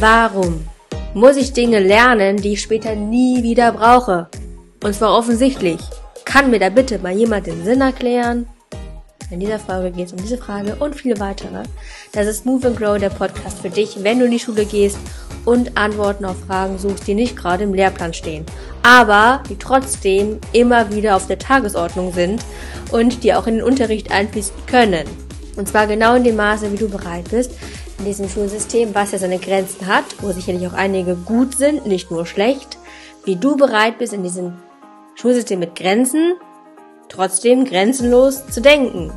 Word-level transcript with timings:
Warum 0.00 0.66
muss 1.14 1.36
ich 1.36 1.52
Dinge 1.52 1.78
lernen, 1.78 2.38
die 2.38 2.54
ich 2.54 2.62
später 2.62 2.94
nie 2.94 3.42
wieder 3.42 3.72
brauche? 3.72 4.28
Und 4.82 4.94
zwar 4.94 5.16
offensichtlich. 5.16 5.78
Kann 6.24 6.50
mir 6.50 6.58
da 6.58 6.70
bitte 6.70 6.98
mal 6.98 7.12
jemand 7.12 7.46
den 7.46 7.64
Sinn 7.64 7.80
erklären? 7.80 8.46
In 9.30 9.40
dieser 9.40 9.58
Folge 9.58 9.90
geht 9.92 10.06
es 10.06 10.12
um 10.12 10.22
diese 10.22 10.38
Frage 10.38 10.74
und 10.76 10.96
viele 10.96 11.20
weitere. 11.20 11.62
Das 12.12 12.26
ist 12.26 12.46
Move 12.46 12.68
and 12.68 12.78
Grow, 12.78 12.98
der 12.98 13.10
Podcast 13.10 13.60
für 13.60 13.70
dich, 13.70 14.02
wenn 14.02 14.18
du 14.18 14.24
in 14.24 14.32
die 14.32 14.40
Schule 14.40 14.64
gehst 14.64 14.98
und 15.44 15.76
Antworten 15.76 16.24
auf 16.24 16.36
Fragen 16.46 16.78
suchst, 16.78 17.06
die 17.06 17.14
nicht 17.14 17.36
gerade 17.36 17.64
im 17.64 17.74
Lehrplan 17.74 18.12
stehen, 18.12 18.44
aber 18.82 19.42
die 19.48 19.56
trotzdem 19.56 20.40
immer 20.52 20.92
wieder 20.92 21.14
auf 21.14 21.26
der 21.26 21.38
Tagesordnung 21.38 22.12
sind 22.12 22.42
und 22.90 23.22
die 23.22 23.34
auch 23.34 23.46
in 23.46 23.56
den 23.56 23.64
Unterricht 23.64 24.10
einfließen 24.10 24.54
können. 24.66 25.06
Und 25.56 25.68
zwar 25.68 25.86
genau 25.86 26.14
in 26.14 26.24
dem 26.24 26.36
Maße, 26.36 26.72
wie 26.72 26.76
du 26.76 26.88
bereit 26.88 27.30
bist, 27.30 27.52
in 28.00 28.06
diesem 28.06 28.28
Schulsystem, 28.28 28.94
was 28.94 29.12
ja 29.12 29.18
seine 29.18 29.38
Grenzen 29.38 29.86
hat, 29.86 30.04
wo 30.20 30.32
sicherlich 30.32 30.66
auch 30.66 30.72
einige 30.72 31.14
gut 31.14 31.56
sind, 31.56 31.86
nicht 31.86 32.10
nur 32.10 32.26
schlecht, 32.26 32.78
wie 33.24 33.36
du 33.36 33.56
bereit 33.56 33.98
bist, 33.98 34.12
in 34.12 34.22
diesem 34.22 34.54
Schulsystem 35.14 35.60
mit 35.60 35.76
Grenzen 35.76 36.34
trotzdem 37.08 37.64
grenzenlos 37.64 38.46
zu 38.46 38.60
denken. 38.60 39.12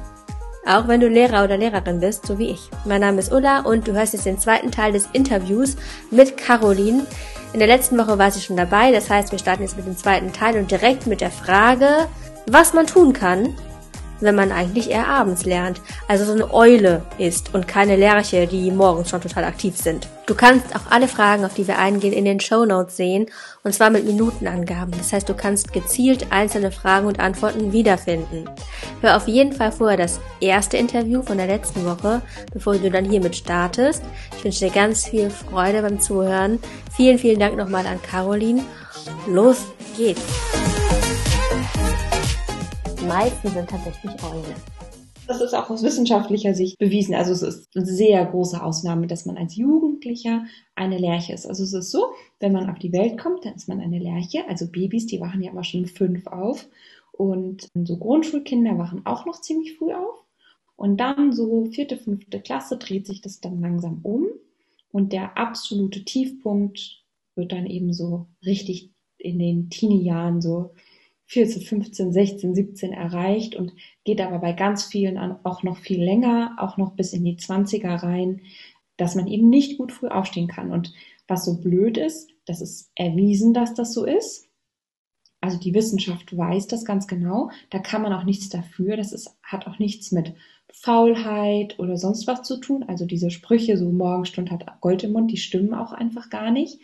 Auch 0.66 0.88
wenn 0.88 1.00
du 1.00 1.08
Lehrer 1.08 1.44
oder 1.44 1.58
Lehrerin 1.58 2.00
bist, 2.00 2.26
so 2.26 2.38
wie 2.38 2.50
ich. 2.50 2.70
Mein 2.86 3.02
Name 3.02 3.20
ist 3.20 3.32
Ulla 3.32 3.62
und 3.62 3.88
du 3.88 3.94
hörst 3.94 4.14
jetzt 4.14 4.26
den 4.26 4.40
zweiten 4.40 4.72
Teil 4.72 4.92
des 4.92 5.08
Interviews 5.14 5.76
mit 6.12 6.38
Caroline. 6.38 7.06
In 7.54 7.60
der 7.60 7.68
letzten 7.68 7.98
Woche 7.98 8.18
war 8.18 8.32
sie 8.32 8.42
schon 8.42 8.58
dabei, 8.58 8.92
das 8.92 9.10
heißt, 9.10 9.32
wir 9.32 9.40
starten 9.40 9.64
jetzt 9.64 9.78
mit 9.78 9.86
dem 9.86 9.98
zweiten 9.98 10.34
Teil 10.34 10.58
und 10.58 10.72
direkt 10.72 11.08
mit 11.08 11.22
der 11.22 11.32
Frage, 11.32 12.08
was 12.48 12.74
man 12.74 12.88
tun 12.88 13.14
kann, 13.14 13.56
wenn 14.24 14.36
man 14.36 14.52
eigentlich 14.52 14.90
eher 14.90 15.08
abends 15.08 15.46
lernt. 15.46 15.82
Also 16.08 16.26
so 16.26 16.34
eine 16.34 16.54
Eule 16.54 17.04
ist 17.18 17.54
und 17.54 17.68
keine 17.68 17.96
Lerche, 17.96 18.48
die 18.48 18.72
morgens 18.72 19.10
schon 19.10 19.22
total 19.22 19.44
aktiv 19.44 19.78
sind. 19.78 20.08
Du 20.26 20.36
kannst 20.36 20.74
auch 20.76 20.90
alle 20.90 21.08
Fragen, 21.08 21.44
auf 21.44 21.54
die 21.54 21.68
wir 21.68 21.78
eingehen, 21.78 22.14
in 22.14 22.26
den 22.26 22.40
Show 22.40 22.66
Notes 22.66 22.96
sehen 22.96 23.26
und 23.64 23.74
zwar 23.74 23.90
mit 23.90 24.06
Minutenangaben. 24.06 24.94
Das 24.98 25.12
heißt, 25.12 25.28
du 25.28 25.34
kannst 25.34 25.74
gezielt 25.74 26.28
einzelne 26.30 26.72
Fragen 26.72 27.08
und 27.08 27.20
Antworten 27.20 27.74
wiederfinden. 27.74 28.50
Hör 29.02 29.18
auf 29.18 29.28
jeden 29.28 29.54
Fall 29.54 29.72
vorher 29.72 29.98
das 29.98 30.20
erste 30.40 30.78
Interview 30.78 31.22
von 31.22 31.38
der 31.38 31.48
letzten 31.48 31.86
Woche, 31.86 32.22
bevor 32.54 32.78
du 32.78 32.90
dann 32.90 33.06
hiermit 33.06 33.36
startest. 33.36 34.04
Ich 34.38 34.44
wünsche 34.44 34.66
dir 34.66 34.72
ganz 34.72 35.06
viel 35.06 35.30
Freude 35.30 35.82
beim 35.82 36.00
Zuhören. 36.00 36.60
Vielen, 36.96 37.20
vielen 37.20 37.40
Dank 37.40 37.58
nochmal 37.58 37.86
an 37.86 38.02
Caroline. 38.02 38.64
Los 39.28 39.66
geht's! 39.98 40.22
Meisten 43.04 43.50
sind 43.50 43.70
tatsächlich 43.70 44.12
Eulen. 44.24 44.56
Das 45.28 45.40
ist 45.40 45.54
auch 45.54 45.70
aus 45.70 45.84
wissenschaftlicher 45.84 46.54
Sicht 46.54 46.78
bewiesen. 46.78 47.16
Also 47.16 47.32
es 47.32 47.42
ist 47.42 47.76
eine 47.76 47.86
sehr 47.86 48.26
große 48.26 48.62
Ausnahme, 48.62 49.08
dass 49.08 49.26
man 49.26 49.38
als 49.38 49.56
Jugendlicher 49.56 50.46
eine 50.76 50.98
Lerche 50.98 51.34
ist. 51.34 51.46
Also 51.46 51.64
es 51.64 51.74
ist 51.74 51.92
so, 51.92 52.08
wenn 52.40 52.52
man 52.52 52.70
auf 52.70 52.78
die 52.78 52.92
Welt 52.92 53.18
kommt, 53.18 53.46
dann 53.46 53.56
ist 53.56 53.70
man 53.70 53.80
eine 53.80 54.00
Lerche. 54.00 54.48
Also 54.50 54.68
Babys, 54.68 55.06
die 55.06 55.22
wachen 55.22 55.42
ja 55.42 55.52
immer 55.52 55.64
schon 55.64 55.86
fünf 55.86 56.28
auf. 56.28 56.68
Und 57.14 57.70
so 57.74 57.98
Grundschulkinder 57.98 58.78
wachen 58.78 59.06
auch 59.06 59.26
noch 59.26 59.40
ziemlich 59.40 59.78
früh 59.78 59.94
auf. 59.94 60.26
Und 60.76 60.98
dann 60.98 61.32
so 61.32 61.66
vierte, 61.66 61.98
fünfte 61.98 62.42
Klasse 62.42 62.78
dreht 62.78 63.08
sich 63.08 63.22
das 63.22 63.40
dann 63.40 63.62
langsam 63.62 64.00
um. 64.04 64.28
Und 64.92 65.14
der 65.14 65.38
absolute 65.38 66.04
Tiefpunkt 66.04 67.04
wird 67.36 67.52
dann 67.52 67.66
eben 67.66 67.94
so 67.94 68.28
richtig 68.46 68.92
in 69.18 69.40
den 69.40 69.70
Teenie-Jahren 69.70 70.42
so 70.42 70.72
14, 71.28 71.62
15, 71.62 72.14
16, 72.14 72.56
17 72.56 72.94
erreicht 72.94 73.56
und 73.56 73.74
geht 74.04 74.22
aber 74.22 74.40
bei 74.40 74.54
ganz 74.54 74.84
vielen 74.84 75.18
auch 75.18 75.64
noch 75.64 75.78
viel 75.78 76.04
länger, 76.04 76.56
auch 76.60 76.78
noch 76.78 76.94
bis 76.94 77.14
in 77.14 77.24
die 77.24 77.38
20er 77.38 78.04
rein, 78.04 78.42
dass 78.98 79.16
man 79.16 79.28
eben 79.28 79.50
nicht 79.50 79.78
gut 79.78 79.92
früh 79.92 80.08
aufstehen 80.08 80.48
kann. 80.48 80.72
Und 80.72 80.94
was 81.28 81.46
so 81.46 81.60
blöd 81.60 81.98
ist, 81.98 82.30
das 82.46 82.62
ist 82.62 82.92
erwiesen, 82.96 83.54
dass 83.54 83.74
das 83.74 83.94
so 83.94 84.06
ist. 84.06 84.50
Also 85.42 85.60
die 85.60 85.74
Wissenschaft 85.74 86.36
weiß 86.36 86.68
das 86.68 86.86
ganz 86.86 87.08
genau. 87.08 87.50
Da 87.70 87.80
kann 87.80 88.02
man 88.02 88.14
auch 88.14 88.24
nichts 88.24 88.50
dafür. 88.50 88.96
Das 88.96 89.12
ist, 89.12 89.36
hat 89.44 89.68
auch 89.68 89.80
nichts 89.80 90.12
mit 90.12 90.34
Faulheit 90.72 91.80
oder 91.80 91.98
sonst 91.98 92.28
was 92.28 92.44
zu 92.44 92.58
tun. 92.58 92.84
Also 92.84 93.06
diese 93.06 93.30
Sprüche, 93.30 93.78
so 93.78 93.92
Morgenstund 93.92 94.52
hat 94.52 94.66
Gold 94.80 95.04
im 95.04 95.12
Mund, 95.12 95.32
die 95.32 95.38
stimmen 95.38 95.74
auch 95.74 95.92
einfach 95.92 96.30
gar 96.30 96.52
nicht. 96.52 96.80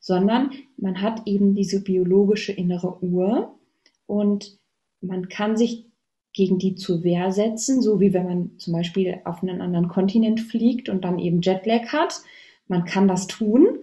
Sondern 0.00 0.50
man 0.76 1.02
hat 1.02 1.26
eben 1.26 1.54
diese 1.54 1.82
biologische 1.82 2.52
innere 2.52 3.02
Uhr 3.02 3.54
und 4.10 4.58
man 5.00 5.28
kann 5.28 5.56
sich 5.56 5.86
gegen 6.32 6.58
die 6.58 6.74
zur 6.74 7.02
Wehr 7.04 7.32
setzen, 7.32 7.80
so 7.80 8.00
wie 8.00 8.12
wenn 8.12 8.26
man 8.26 8.58
zum 8.58 8.72
Beispiel 8.72 9.20
auf 9.24 9.42
einen 9.42 9.60
anderen 9.60 9.88
Kontinent 9.88 10.40
fliegt 10.40 10.88
und 10.88 11.04
dann 11.04 11.18
eben 11.18 11.40
Jetlag 11.40 11.92
hat. 11.92 12.20
Man 12.66 12.84
kann 12.84 13.08
das 13.08 13.26
tun, 13.26 13.78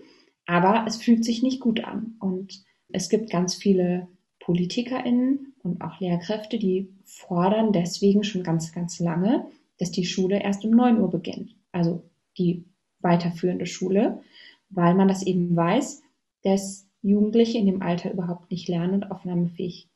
aber 0.46 0.86
es 0.88 0.98
fühlt 0.98 1.26
sich 1.26 1.44
nicht 1.44 1.60
gut 1.60 1.84
an. 1.84 2.16
Und 2.20 2.64
es 2.90 3.10
gibt 3.10 3.30
ganz 3.30 3.56
viele 3.56 4.08
PolitikerInnen 4.40 5.54
und 5.64 5.82
auch 5.82 6.00
Lehrkräfte, 6.00 6.58
die 6.58 6.90
fordern 7.04 7.74
deswegen 7.74 8.24
schon 8.24 8.44
ganz, 8.44 8.72
ganz 8.72 9.00
lange, 9.00 9.48
dass 9.78 9.92
die 9.92 10.06
Schule 10.06 10.42
erst 10.42 10.64
um 10.64 10.72
neun 10.72 11.00
Uhr 11.00 11.10
beginnt. 11.10 11.56
Also 11.72 12.04
die 12.38 12.66
weiterführende 13.00 13.66
Schule, 13.66 14.22
weil 14.70 14.94
man 14.94 15.08
das 15.08 15.24
eben 15.24 15.56
weiß, 15.56 16.02
dass 16.44 16.88
Jugendliche 17.02 17.58
in 17.58 17.66
dem 17.66 17.82
Alter 17.82 18.12
überhaupt 18.12 18.52
nicht 18.52 18.68
lernen 18.68 18.96
und 18.96 19.12
aufnahmefähig 19.12 19.90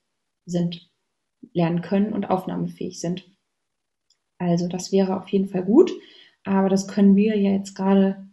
sind, 0.52 0.90
lernen 1.54 1.82
können 1.82 2.14
und 2.14 2.30
aufnahmefähig 2.30 3.00
sind. 3.00 3.26
Also 4.38 4.68
das 4.68 4.92
wäre 4.92 5.18
auf 5.18 5.30
jeden 5.30 5.48
Fall 5.48 5.64
gut, 5.64 5.92
aber 6.44 6.70
das 6.70 6.88
können 6.88 7.16
wir 7.16 7.38
ja 7.38 7.52
jetzt 7.52 7.76
gerade 7.76 8.28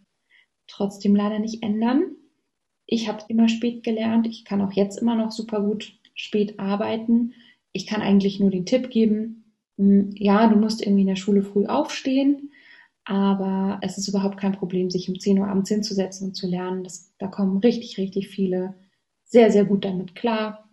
trotzdem 0.67 1.15
leider 1.15 1.39
nicht 1.39 1.63
ändern. 1.63 2.15
Ich 2.85 3.07
habe 3.07 3.23
immer 3.27 3.49
spät 3.49 3.83
gelernt, 3.83 4.27
ich 4.27 4.45
kann 4.45 4.61
auch 4.61 4.73
jetzt 4.73 4.99
immer 4.99 5.15
noch 5.15 5.31
super 5.31 5.61
gut 5.61 5.93
spät 6.15 6.59
arbeiten. 6.59 7.33
Ich 7.71 7.85
kann 7.85 8.01
eigentlich 8.01 8.39
nur 8.39 8.49
den 8.49 8.65
Tipp 8.65 8.89
geben, 8.89 9.39
hm, 9.77 10.11
ja, 10.15 10.47
du 10.47 10.57
musst 10.57 10.81
irgendwie 10.81 11.01
in 11.01 11.07
der 11.07 11.15
Schule 11.15 11.41
früh 11.41 11.65
aufstehen, 11.65 12.51
aber 13.05 13.79
es 13.81 13.97
ist 13.97 14.07
überhaupt 14.07 14.37
kein 14.37 14.51
Problem, 14.51 14.89
sich 14.89 15.09
um 15.09 15.19
10 15.19 15.39
Uhr 15.39 15.47
abends 15.47 15.69
hinzusetzen 15.69 16.27
und 16.27 16.33
zu 16.35 16.47
lernen. 16.47 16.83
Das, 16.83 17.13
da 17.17 17.27
kommen 17.27 17.57
richtig, 17.59 17.97
richtig 17.97 18.27
viele 18.27 18.75
sehr, 19.23 19.51
sehr 19.51 19.65
gut 19.65 19.85
damit 19.85 20.15
klar. 20.15 20.69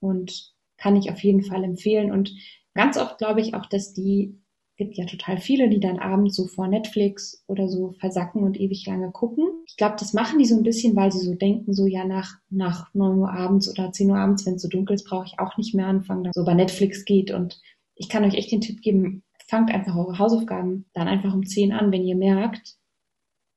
Und 0.00 0.52
kann 0.80 0.96
ich 0.96 1.10
auf 1.10 1.22
jeden 1.22 1.42
Fall 1.42 1.62
empfehlen. 1.62 2.10
Und 2.10 2.32
ganz 2.74 2.96
oft 2.96 3.18
glaube 3.18 3.40
ich 3.40 3.54
auch, 3.54 3.66
dass 3.66 3.92
die, 3.92 4.40
gibt 4.76 4.96
ja 4.96 5.04
total 5.04 5.38
viele, 5.38 5.68
die 5.68 5.78
dann 5.78 5.98
abends 5.98 6.34
so 6.34 6.46
vor 6.46 6.66
Netflix 6.66 7.44
oder 7.46 7.68
so 7.68 7.92
versacken 7.92 8.42
und 8.42 8.58
ewig 8.58 8.86
lange 8.86 9.10
gucken. 9.10 9.44
Ich 9.66 9.76
glaube, 9.76 9.96
das 9.98 10.14
machen 10.14 10.38
die 10.38 10.46
so 10.46 10.56
ein 10.56 10.62
bisschen, 10.62 10.96
weil 10.96 11.12
sie 11.12 11.24
so 11.24 11.34
denken, 11.34 11.74
so 11.74 11.86
ja 11.86 12.04
nach, 12.04 12.38
nach 12.48 12.92
neun 12.94 13.18
Uhr 13.18 13.30
abends 13.30 13.70
oder 13.70 13.92
zehn 13.92 14.10
Uhr 14.10 14.16
abends, 14.16 14.46
wenn 14.46 14.54
es 14.54 14.62
so 14.62 14.68
dunkel 14.68 14.94
ist, 14.94 15.04
brauche 15.04 15.26
ich 15.26 15.38
auch 15.38 15.56
nicht 15.58 15.74
mehr 15.74 15.86
anfangen, 15.86 16.24
dass 16.24 16.34
so 16.34 16.44
bei 16.44 16.54
Netflix 16.54 17.04
geht. 17.04 17.30
Und 17.30 17.60
ich 17.94 18.08
kann 18.08 18.24
euch 18.24 18.34
echt 18.34 18.50
den 18.50 18.62
Tipp 18.62 18.80
geben, 18.80 19.22
fangt 19.48 19.70
einfach 19.70 19.96
eure 19.96 20.18
Hausaufgaben 20.18 20.86
dann 20.94 21.08
einfach 21.08 21.34
um 21.34 21.44
zehn 21.44 21.72
an, 21.72 21.92
wenn 21.92 22.06
ihr 22.06 22.16
merkt, 22.16 22.76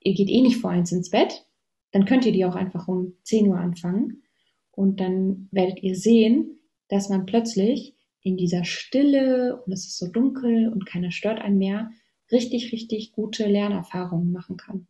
ihr 0.02 0.14
geht 0.14 0.30
eh 0.30 0.42
nicht 0.42 0.58
vor 0.58 0.72
eins 0.72 0.92
ins 0.92 1.10
Bett, 1.10 1.46
dann 1.92 2.06
könnt 2.06 2.26
ihr 2.26 2.34
die 2.34 2.44
auch 2.44 2.56
einfach 2.56 2.90
um 2.90 3.14
zehn 3.24 3.48
Uhr 3.48 3.58
anfangen. 3.58 4.24
Und 4.72 5.00
dann 5.00 5.48
werdet 5.52 5.84
ihr 5.84 5.96
sehen, 5.96 6.60
dass 6.90 7.10
man 7.10 7.26
plötzlich 7.26 7.96
in 8.22 8.38
dieser 8.38 8.64
Stille 8.64 9.62
und 9.66 9.72
es 9.72 9.86
ist 9.86 9.98
so 9.98 10.08
dunkel 10.08 10.70
und 10.70 10.86
keiner 10.86 11.12
stört 11.12 11.40
einen 11.40 11.58
mehr, 11.58 11.92
richtig, 12.32 12.72
richtig 12.72 13.12
gute 13.12 13.48
Lernerfahrungen 13.48 14.32
machen 14.32 14.58
kann. 14.58 14.88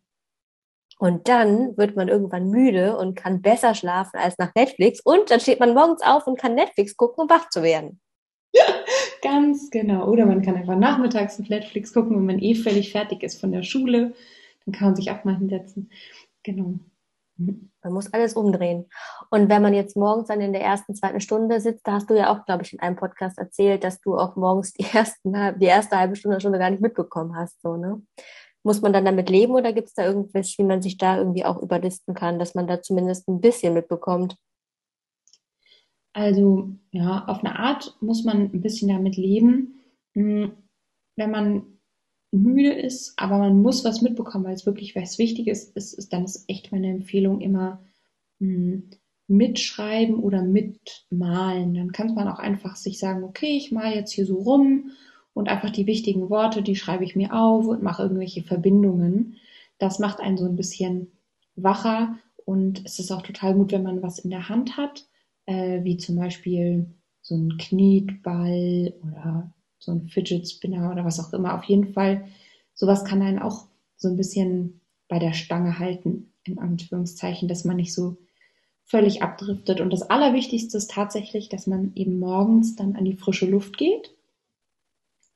Und 0.99 1.27
dann 1.27 1.75
wird 1.75 1.95
man 1.95 2.07
irgendwann 2.07 2.49
müde 2.49 2.95
und 2.97 3.15
kann 3.15 3.41
besser 3.41 3.75
schlafen 3.75 4.17
als 4.17 4.37
nach 4.37 4.53
Netflix. 4.55 5.01
Und 5.01 5.31
dann 5.31 5.39
steht 5.39 5.59
man 5.59 5.73
morgens 5.73 6.01
auf 6.01 6.27
und 6.27 6.39
kann 6.39 6.55
Netflix 6.55 6.95
gucken, 6.95 7.23
um 7.23 7.29
wach 7.29 7.49
zu 7.49 7.63
werden. 7.63 7.99
Ja, 8.53 8.63
ganz 9.21 9.69
genau. 9.71 10.07
Oder 10.07 10.25
man 10.25 10.43
kann 10.43 10.55
einfach 10.55 10.77
nachmittags 10.77 11.39
auf 11.39 11.49
Netflix 11.49 11.93
gucken, 11.93 12.15
wenn 12.15 12.25
man 12.25 12.39
eh 12.39 12.55
völlig 12.55 12.91
fertig 12.91 13.23
ist 13.23 13.41
von 13.41 13.51
der 13.51 13.63
Schule. 13.63 14.13
Dann 14.65 14.73
kann 14.73 14.89
man 14.89 14.95
sich 14.95 15.09
auch 15.11 15.23
mal 15.23 15.37
hinsetzen. 15.37 15.91
Genau. 16.43 16.79
Man 17.83 17.93
muss 17.93 18.13
alles 18.13 18.33
umdrehen. 18.33 18.85
Und 19.29 19.49
wenn 19.49 19.61
man 19.61 19.73
jetzt 19.73 19.97
morgens 19.97 20.27
dann 20.27 20.41
in 20.41 20.53
der 20.53 20.61
ersten, 20.61 20.95
zweiten 20.95 21.19
Stunde 21.19 21.59
sitzt, 21.59 21.85
da 21.85 21.93
hast 21.93 22.09
du 22.09 22.17
ja 22.17 22.33
auch, 22.33 22.45
glaube 22.45 22.63
ich, 22.63 22.73
in 22.73 22.79
einem 22.79 22.95
Podcast 22.95 23.37
erzählt, 23.37 23.83
dass 23.83 23.99
du 23.99 24.17
auch 24.17 24.35
morgens 24.35 24.73
die, 24.73 24.85
ersten, 24.93 25.33
die 25.59 25.65
erste 25.65 25.97
halbe 25.97 26.15
Stunde, 26.15 26.39
Stunde 26.39 26.59
gar 26.59 26.69
nicht 26.69 26.81
mitbekommen 26.81 27.35
hast. 27.35 27.61
So, 27.61 27.75
ne? 27.75 28.01
Muss 28.63 28.81
man 28.81 28.93
dann 28.93 29.05
damit 29.05 29.29
leben 29.29 29.53
oder 29.53 29.73
gibt 29.73 29.89
es 29.89 29.93
da 29.93 30.05
irgendwas, 30.05 30.57
wie 30.57 30.63
man 30.63 30.81
sich 30.81 30.97
da 30.97 31.17
irgendwie 31.17 31.43
auch 31.43 31.61
überlisten 31.61 32.13
kann, 32.13 32.39
dass 32.39 32.55
man 32.55 32.67
da 32.67 32.81
zumindest 32.81 33.27
ein 33.27 33.41
bisschen 33.41 33.73
mitbekommt? 33.73 34.37
Also 36.13 36.69
ja, 36.91 37.25
auf 37.25 37.39
eine 37.39 37.57
Art 37.57 37.97
muss 37.99 38.23
man 38.23 38.51
ein 38.53 38.61
bisschen 38.61 38.87
damit 38.87 39.17
leben. 39.17 39.81
Hm, 40.13 40.53
wenn 41.17 41.31
man 41.31 41.72
müde 42.33 42.73
ist, 42.73 43.13
aber 43.17 43.37
man 43.37 43.61
muss 43.61 43.85
was 43.85 44.01
mitbekommen, 44.01 44.45
weil 44.45 44.55
es 44.55 44.65
wirklich 44.65 44.95
was 44.95 45.17
Wichtiges 45.17 45.65
ist, 45.65 45.93
ist 45.93 46.11
dann 46.13 46.25
ist 46.25 46.45
echt 46.47 46.71
meine 46.71 46.89
Empfehlung 46.89 47.41
immer 47.41 47.81
mh, 48.39 48.47
hm, 48.47 48.89
mitschreiben 49.27 50.19
oder 50.19 50.41
mitmalen. 50.41 51.73
Dann 51.73 51.91
kann 51.91 52.13
man 52.13 52.27
auch 52.27 52.39
einfach 52.39 52.75
sich 52.75 52.99
sagen, 52.99 53.23
okay, 53.23 53.55
ich 53.57 53.71
male 53.71 53.95
jetzt 53.95 54.11
hier 54.11 54.25
so 54.25 54.35
rum 54.35 54.91
und 55.33 55.49
einfach 55.49 55.69
die 55.69 55.87
wichtigen 55.87 56.29
Worte, 56.29 56.61
die 56.61 56.75
schreibe 56.75 57.03
ich 57.03 57.15
mir 57.15 57.33
auf 57.33 57.67
und 57.67 57.83
mache 57.83 58.03
irgendwelche 58.03 58.43
Verbindungen. 58.43 59.37
Das 59.77 59.99
macht 59.99 60.19
einen 60.19 60.37
so 60.37 60.45
ein 60.45 60.55
bisschen 60.55 61.11
wacher 61.55 62.17
und 62.45 62.83
es 62.85 62.99
ist 62.99 63.11
auch 63.11 63.21
total 63.21 63.53
gut, 63.53 63.71
wenn 63.71 63.83
man 63.83 64.01
was 64.01 64.19
in 64.19 64.29
der 64.29 64.49
Hand 64.49 64.77
hat, 64.77 65.07
äh, 65.45 65.83
wie 65.83 65.97
zum 65.97 66.15
Beispiel 66.15 66.87
so 67.21 67.35
ein 67.35 67.57
Knietball 67.57 68.93
oder 69.01 69.53
so 69.85 69.91
ein 69.91 70.07
Fidget 70.07 70.49
Spinner 70.49 70.91
oder 70.91 71.05
was 71.05 71.19
auch 71.19 71.33
immer. 71.33 71.55
Auf 71.55 71.63
jeden 71.65 71.93
Fall, 71.93 72.25
sowas 72.73 73.03
kann 73.05 73.21
einen 73.21 73.39
auch 73.39 73.67
so 73.97 74.07
ein 74.07 74.17
bisschen 74.17 74.81
bei 75.07 75.19
der 75.19 75.33
Stange 75.33 75.79
halten, 75.79 76.31
in 76.43 76.59
Anführungszeichen, 76.59 77.47
dass 77.47 77.65
man 77.65 77.77
nicht 77.77 77.93
so 77.93 78.17
völlig 78.85 79.21
abdriftet. 79.21 79.81
Und 79.81 79.91
das 79.91 80.03
Allerwichtigste 80.03 80.77
ist 80.77 80.91
tatsächlich, 80.91 81.49
dass 81.49 81.67
man 81.67 81.91
eben 81.95 82.19
morgens 82.19 82.75
dann 82.75 82.95
an 82.95 83.05
die 83.05 83.15
frische 83.15 83.45
Luft 83.45 83.77
geht. 83.77 84.13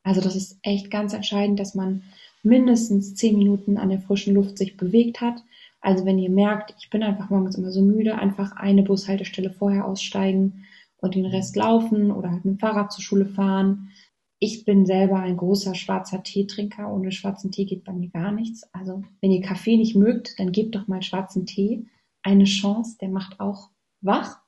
Also 0.04 0.22
das 0.22 0.36
ist 0.36 0.58
echt 0.62 0.90
ganz 0.90 1.14
entscheidend, 1.14 1.60
dass 1.60 1.76
man 1.76 2.04
mindestens 2.44 3.16
zehn 3.16 3.38
Minuten 3.38 3.78
an 3.78 3.90
der 3.90 4.00
frischen 4.00 4.34
Luft 4.36 4.58
sich 4.58 4.78
bewegt 4.78 5.22
hat. 5.22 5.44
Also 5.82 6.06
wenn 6.06 6.18
ihr 6.18 6.30
merkt, 6.30 6.74
ich 6.80 6.90
bin 6.90 7.04
einfach 7.04 7.30
morgens 7.30 7.58
immer 7.58 7.72
so 7.72 7.82
müde, 7.82 8.16
einfach 8.16 8.56
eine 8.56 8.84
Bushaltestelle 8.84 9.52
vorher 9.52 9.86
aussteigen 9.86 10.66
und 10.98 11.16
den 11.16 11.26
Rest 11.26 11.56
laufen 11.56 12.12
oder 12.12 12.32
halt 12.32 12.46
mit 12.46 12.56
dem 12.56 12.60
Fahrrad 12.60 12.92
zur 12.92 13.04
Schule 13.04 13.26
fahren. 13.26 13.90
Ich 14.40 14.66
bin 14.66 14.86
selber 14.86 15.20
ein 15.20 15.38
großer 15.38 15.74
schwarzer 15.74 16.22
Teetrinker. 16.22 16.94
Ohne 16.94 17.12
schwarzen 17.12 17.52
Tee 17.52 17.66
geht 17.66 17.84
bei 17.84 17.94
mir 17.94 18.10
gar 18.10 18.32
nichts. 18.32 18.64
Also 18.74 19.04
wenn 19.22 19.32
ihr 19.32 19.42
Kaffee 19.42 19.78
nicht 19.78 19.96
mögt, 19.96 20.40
dann 20.40 20.52
gebt 20.52 20.76
doch 20.76 20.88
mal 20.88 21.02
schwarzen 21.02 21.46
Tee 21.46 21.86
eine 22.22 22.44
Chance. 22.44 22.98
Der 23.02 23.10
macht 23.10 23.40
auch 23.40 23.70
wach. 24.02 24.40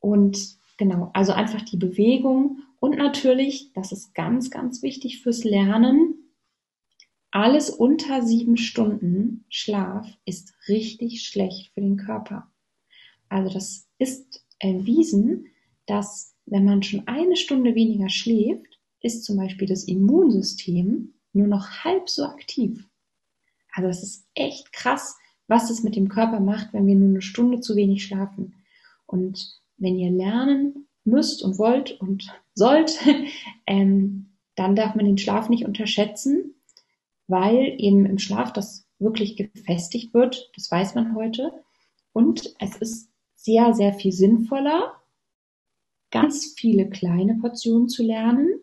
Und 0.00 0.58
genau, 0.78 1.10
also 1.12 1.32
einfach 1.32 1.62
die 1.62 1.76
Bewegung 1.76 2.62
und 2.80 2.96
natürlich, 2.98 3.72
das 3.72 3.92
ist 3.92 4.14
ganz, 4.14 4.50
ganz 4.50 4.82
wichtig 4.82 5.22
fürs 5.22 5.44
Lernen, 5.44 6.14
alles 7.30 7.70
unter 7.70 8.22
sieben 8.22 8.56
Stunden 8.56 9.44
Schlaf 9.48 10.06
ist 10.24 10.54
richtig 10.68 11.22
schlecht 11.22 11.72
für 11.72 11.80
den 11.80 11.96
Körper. 11.96 12.50
Also 13.28 13.52
das 13.52 13.88
ist 13.98 14.46
erwiesen, 14.58 15.46
dass 15.86 16.36
wenn 16.46 16.64
man 16.64 16.82
schon 16.82 17.08
eine 17.08 17.36
Stunde 17.36 17.74
weniger 17.74 18.08
schläft, 18.10 18.73
ist 19.04 19.24
zum 19.24 19.36
Beispiel 19.36 19.68
das 19.68 19.84
Immunsystem 19.84 21.14
nur 21.32 21.46
noch 21.46 21.84
halb 21.84 22.08
so 22.08 22.24
aktiv. 22.24 22.88
Also 23.72 23.88
es 23.88 24.02
ist 24.02 24.26
echt 24.34 24.72
krass, 24.72 25.16
was 25.46 25.70
es 25.70 25.82
mit 25.82 25.96
dem 25.96 26.08
Körper 26.08 26.40
macht, 26.40 26.72
wenn 26.72 26.86
wir 26.86 26.94
nur 26.94 27.08
eine 27.08 27.22
Stunde 27.22 27.60
zu 27.60 27.76
wenig 27.76 28.04
schlafen. 28.04 28.54
Und 29.06 29.60
wenn 29.76 29.98
ihr 29.98 30.10
lernen 30.10 30.88
müsst 31.04 31.42
und 31.42 31.58
wollt 31.58 32.00
und 32.00 32.32
sollt, 32.54 32.98
ähm, 33.66 34.30
dann 34.54 34.76
darf 34.76 34.94
man 34.94 35.04
den 35.04 35.18
Schlaf 35.18 35.48
nicht 35.48 35.66
unterschätzen 35.66 36.54
weil 37.26 37.74
eben 37.78 38.06
im 38.06 38.18
Schlaf 38.18 38.52
das 38.52 38.86
wirklich 38.98 39.36
gefestigt 39.36 40.14
wird. 40.14 40.50
Das 40.54 40.70
weiß 40.70 40.94
man 40.94 41.14
heute. 41.14 41.52
Und 42.12 42.54
es 42.60 42.76
ist 42.76 43.10
sehr, 43.34 43.74
sehr 43.74 43.92
viel 43.92 44.12
sinnvoller, 44.12 44.94
ganz 46.10 46.54
viele 46.56 46.88
kleine 46.88 47.34
Portionen 47.36 47.88
zu 47.88 48.02
lernen, 48.02 48.60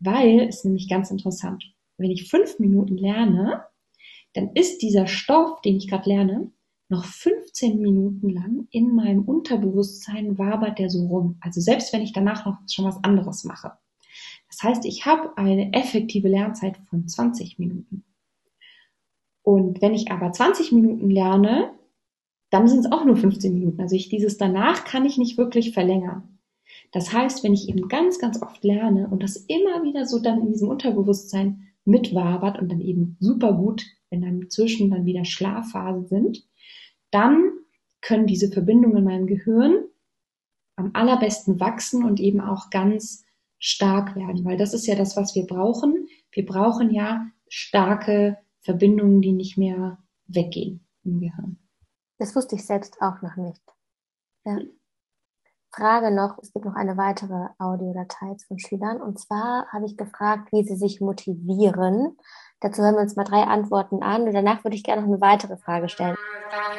weil 0.00 0.40
es 0.48 0.64
nämlich 0.64 0.88
ganz 0.88 1.10
interessant, 1.10 1.64
wenn 1.98 2.10
ich 2.10 2.28
fünf 2.28 2.58
Minuten 2.58 2.96
lerne, 2.96 3.64
dann 4.34 4.50
ist 4.54 4.82
dieser 4.82 5.06
Stoff, 5.06 5.60
den 5.62 5.76
ich 5.76 5.88
gerade 5.88 6.08
lerne, 6.08 6.50
noch 6.88 7.04
15 7.04 7.80
Minuten 7.80 8.30
lang 8.30 8.66
in 8.70 8.94
meinem 8.94 9.22
Unterbewusstsein 9.22 10.38
wabert 10.38 10.78
der 10.78 10.90
so 10.90 11.06
rum. 11.06 11.36
Also 11.40 11.60
selbst 11.60 11.92
wenn 11.92 12.02
ich 12.02 12.12
danach 12.12 12.44
noch 12.44 12.58
schon 12.68 12.84
was 12.84 13.02
anderes 13.04 13.44
mache. 13.44 13.72
Das 14.48 14.62
heißt, 14.62 14.84
ich 14.84 15.06
habe 15.06 15.36
eine 15.38 15.72
effektive 15.72 16.28
Lernzeit 16.28 16.78
von 16.88 17.06
20 17.06 17.60
Minuten. 17.60 18.04
Und 19.42 19.80
wenn 19.80 19.94
ich 19.94 20.10
aber 20.10 20.32
20 20.32 20.72
Minuten 20.72 21.10
lerne, 21.10 21.72
dann 22.50 22.66
sind 22.66 22.80
es 22.80 22.92
auch 22.92 23.04
nur 23.04 23.16
15 23.16 23.54
Minuten. 23.54 23.80
Also 23.80 23.94
ich 23.94 24.08
dieses 24.08 24.36
danach 24.36 24.84
kann 24.84 25.04
ich 25.04 25.16
nicht 25.16 25.38
wirklich 25.38 25.72
verlängern. 25.72 26.29
Das 26.92 27.12
heißt, 27.12 27.44
wenn 27.44 27.54
ich 27.54 27.68
eben 27.68 27.88
ganz, 27.88 28.18
ganz 28.18 28.42
oft 28.42 28.64
lerne 28.64 29.08
und 29.08 29.22
das 29.22 29.36
immer 29.36 29.82
wieder 29.84 30.06
so 30.06 30.18
dann 30.18 30.40
in 30.40 30.48
diesem 30.48 30.68
Unterbewusstsein 30.68 31.68
mitwabert 31.84 32.58
und 32.58 32.70
dann 32.70 32.80
eben 32.80 33.16
super 33.20 33.52
gut, 33.52 33.84
wenn 34.10 34.22
dann 34.22 34.50
zwischen 34.50 34.90
dann 34.90 35.04
wieder 35.04 35.24
Schlafphasen 35.24 36.06
sind, 36.06 36.44
dann 37.10 37.52
können 38.00 38.26
diese 38.26 38.50
Verbindungen 38.50 38.98
in 38.98 39.04
meinem 39.04 39.26
Gehirn 39.26 39.84
am 40.76 40.90
allerbesten 40.94 41.60
wachsen 41.60 42.04
und 42.04 42.18
eben 42.18 42.40
auch 42.40 42.70
ganz 42.70 43.24
stark 43.58 44.16
werden, 44.16 44.44
weil 44.44 44.56
das 44.56 44.74
ist 44.74 44.86
ja 44.86 44.94
das, 44.94 45.16
was 45.16 45.34
wir 45.34 45.46
brauchen. 45.46 46.08
Wir 46.32 46.46
brauchen 46.46 46.90
ja 46.90 47.26
starke 47.48 48.38
Verbindungen, 48.62 49.20
die 49.20 49.32
nicht 49.32 49.58
mehr 49.58 49.98
weggehen 50.26 50.86
im 51.04 51.20
Gehirn. 51.20 51.58
Das 52.18 52.34
wusste 52.34 52.56
ich 52.56 52.64
selbst 52.64 53.00
auch 53.00 53.20
noch 53.22 53.36
nicht. 53.36 53.62
Ja. 54.44 54.58
Frage 55.72 56.10
noch, 56.10 56.38
es 56.42 56.52
gibt 56.52 56.64
noch 56.64 56.74
eine 56.74 56.96
weitere 56.96 57.48
Audiodatei 57.58 58.36
von 58.48 58.58
Schülern 58.58 59.00
und 59.00 59.20
zwar 59.20 59.66
habe 59.72 59.86
ich 59.86 59.96
gefragt, 59.96 60.50
wie 60.52 60.64
sie 60.64 60.74
sich 60.74 61.00
motivieren. 61.00 62.16
Dazu 62.60 62.82
hören 62.82 62.96
wir 62.96 63.02
uns 63.02 63.14
mal 63.16 63.24
drei 63.24 63.44
Antworten 63.44 64.02
an 64.02 64.22
und 64.22 64.34
danach 64.34 64.64
würde 64.64 64.76
ich 64.76 64.82
gerne 64.82 65.02
noch 65.02 65.08
eine 65.08 65.20
weitere 65.20 65.56
Frage 65.56 65.88
stellen. 65.88 66.16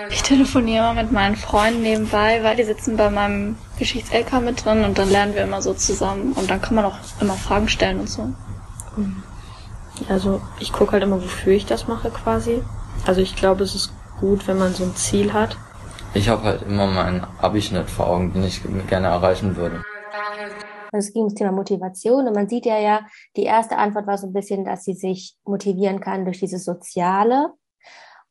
Ich 0.10 0.22
telefoniere 0.22 0.94
mit 0.94 1.12
meinen 1.12 1.38
Freunden 1.38 1.82
nebenbei, 1.82 2.44
weil 2.44 2.58
die 2.58 2.64
sitzen 2.64 2.98
bei 2.98 3.10
meinem 3.10 3.58
Geschichts-LK 3.80 4.42
mit 4.42 4.66
drin 4.66 4.84
und 4.84 4.98
dann 4.98 5.10
lernen 5.10 5.36
wir 5.36 5.44
immer 5.44 5.62
so 5.62 5.74
zusammen 5.74 6.34
und 6.34 6.52
dann 6.52 6.62
kann 6.62 6.76
man 6.76 6.86
auch 6.86 6.98
immer 7.22 7.36
Fragen 7.36 7.70
stellen 7.70 8.02
und 8.02 8.10
so. 8.10 8.34
Also 10.10 10.42
ich 10.60 10.74
gucke 10.74 10.92
halt 10.92 11.04
immer, 11.04 11.22
wofür 11.24 11.54
ich 11.54 11.66
das 11.66 11.88
mache 11.88 12.10
quasi. 12.10 12.62
Also 13.08 13.22
ich 13.22 13.38
glaube, 13.38 13.64
es 13.64 13.74
ist 13.74 13.94
gut, 14.20 14.48
wenn 14.48 14.60
man 14.60 14.74
so 14.74 14.84
ein 14.84 14.96
Ziel 14.96 15.32
hat. 15.32 15.58
Ich 16.14 16.28
habe 16.28 16.44
halt 16.44 16.64
immer 16.64 16.88
meinen 16.88 17.24
Abischnitt 17.40 17.90
vor 17.90 18.08
Augen, 18.08 18.34
den 18.34 18.44
ich 18.44 18.62
gerne 18.90 19.08
erreichen 19.08 19.56
würde. 19.56 19.82
Es 20.92 21.14
ging 21.14 21.22
ums 21.22 21.36
Thema 21.36 21.54
Motivation 21.54 22.28
und 22.28 22.36
man 22.36 22.50
sieht 22.50 22.66
ja 22.66 22.78
ja, 22.78 23.08
die 23.38 23.44
erste 23.44 23.78
Antwort 23.78 24.08
war 24.08 24.18
so 24.18 24.28
ein 24.28 24.34
bisschen, 24.34 24.66
dass 24.66 24.84
sie 24.84 24.94
sich 24.94 25.38
motivieren 25.46 26.02
kann 26.02 26.26
durch 26.26 26.40
dieses 26.40 26.66
Soziale. 26.66 27.54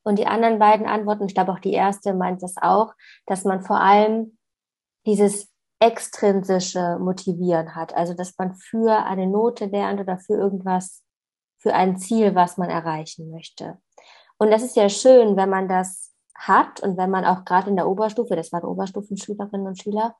Und 0.03 0.19
die 0.19 0.27
anderen 0.27 0.59
beiden 0.59 0.87
Antworten, 0.87 1.25
ich 1.25 1.35
glaube 1.35 1.53
auch 1.53 1.59
die 1.59 1.73
erste 1.73 2.13
meint 2.13 2.43
das 2.43 2.57
auch, 2.61 2.93
dass 3.25 3.45
man 3.45 3.63
vor 3.63 3.81
allem 3.81 4.37
dieses 5.07 5.49
extrinsische 5.79 6.99
Motivieren 7.01 7.75
hat. 7.75 7.95
Also, 7.95 8.13
dass 8.13 8.37
man 8.37 8.55
für 8.57 9.07
eine 9.07 9.27
Note 9.27 9.65
lernt 9.67 10.01
oder 10.01 10.19
für 10.19 10.35
irgendwas, 10.35 11.03
für 11.59 11.73
ein 11.73 11.97
Ziel, 11.97 12.35
was 12.35 12.59
man 12.59 12.69
erreichen 12.69 13.31
möchte. 13.31 13.79
Und 14.39 14.51
das 14.51 14.63
ist 14.63 14.77
ja 14.77 14.91
schön, 14.91 15.37
wenn 15.37 15.49
man 15.49 15.67
das 15.67 16.10
hat. 16.41 16.81
Und 16.81 16.97
wenn 16.97 17.11
man 17.11 17.25
auch 17.25 17.45
gerade 17.45 17.71
in 17.71 17.77
der 17.77 17.89
Oberstufe, 17.89 18.37
das 18.37 18.53
waren 18.53 18.65
Oberstufenschülerinnen 18.65 19.67
und 19.67 19.81
Schüler, 19.81 20.15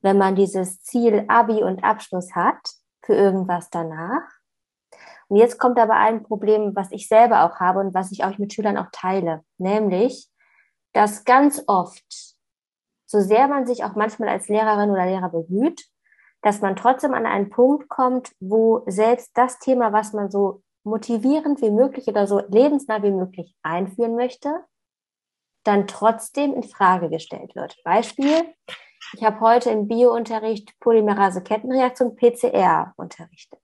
wenn 0.00 0.18
man 0.18 0.34
dieses 0.34 0.82
Ziel 0.82 1.24
Abi 1.28 1.62
und 1.62 1.84
Abschluss 1.84 2.34
hat 2.34 2.60
für 3.02 3.14
irgendwas 3.14 3.70
danach. 3.70 4.22
Und 5.28 5.38
jetzt 5.38 5.58
kommt 5.58 5.78
aber 5.78 5.94
ein 5.94 6.22
Problem, 6.22 6.76
was 6.76 6.92
ich 6.92 7.08
selber 7.08 7.44
auch 7.44 7.58
habe 7.58 7.80
und 7.80 7.94
was 7.94 8.12
ich 8.12 8.24
auch 8.24 8.36
mit 8.38 8.52
Schülern 8.52 8.76
auch 8.76 8.88
teile, 8.92 9.42
nämlich, 9.58 10.28
dass 10.92 11.24
ganz 11.24 11.62
oft, 11.66 12.04
so 13.06 13.20
sehr 13.20 13.48
man 13.48 13.66
sich 13.66 13.84
auch 13.84 13.94
manchmal 13.94 14.28
als 14.28 14.48
Lehrerin 14.48 14.90
oder 14.90 15.06
Lehrer 15.06 15.30
bemüht, 15.30 15.86
dass 16.42 16.60
man 16.60 16.76
trotzdem 16.76 17.14
an 17.14 17.24
einen 17.24 17.50
Punkt 17.50 17.88
kommt, 17.88 18.32
wo 18.40 18.82
selbst 18.86 19.30
das 19.34 19.58
Thema, 19.58 19.92
was 19.92 20.12
man 20.12 20.30
so 20.30 20.62
motivierend 20.84 21.62
wie 21.62 21.70
möglich 21.70 22.08
oder 22.08 22.26
so 22.26 22.40
lebensnah 22.48 23.02
wie 23.02 23.12
möglich 23.12 23.56
einführen 23.62 24.16
möchte, 24.16 24.64
dann 25.64 25.86
trotzdem 25.86 26.54
in 26.54 26.62
Frage 26.62 27.08
gestellt 27.10 27.54
wird. 27.54 27.76
Beispiel, 27.84 28.54
ich 29.14 29.24
habe 29.24 29.40
heute 29.40 29.70
im 29.70 29.88
Biounterricht 29.88 30.78
Polymerase-Kettenreaktion 30.80 32.16
PCR 32.16 32.92
unterrichtet. 32.96 33.60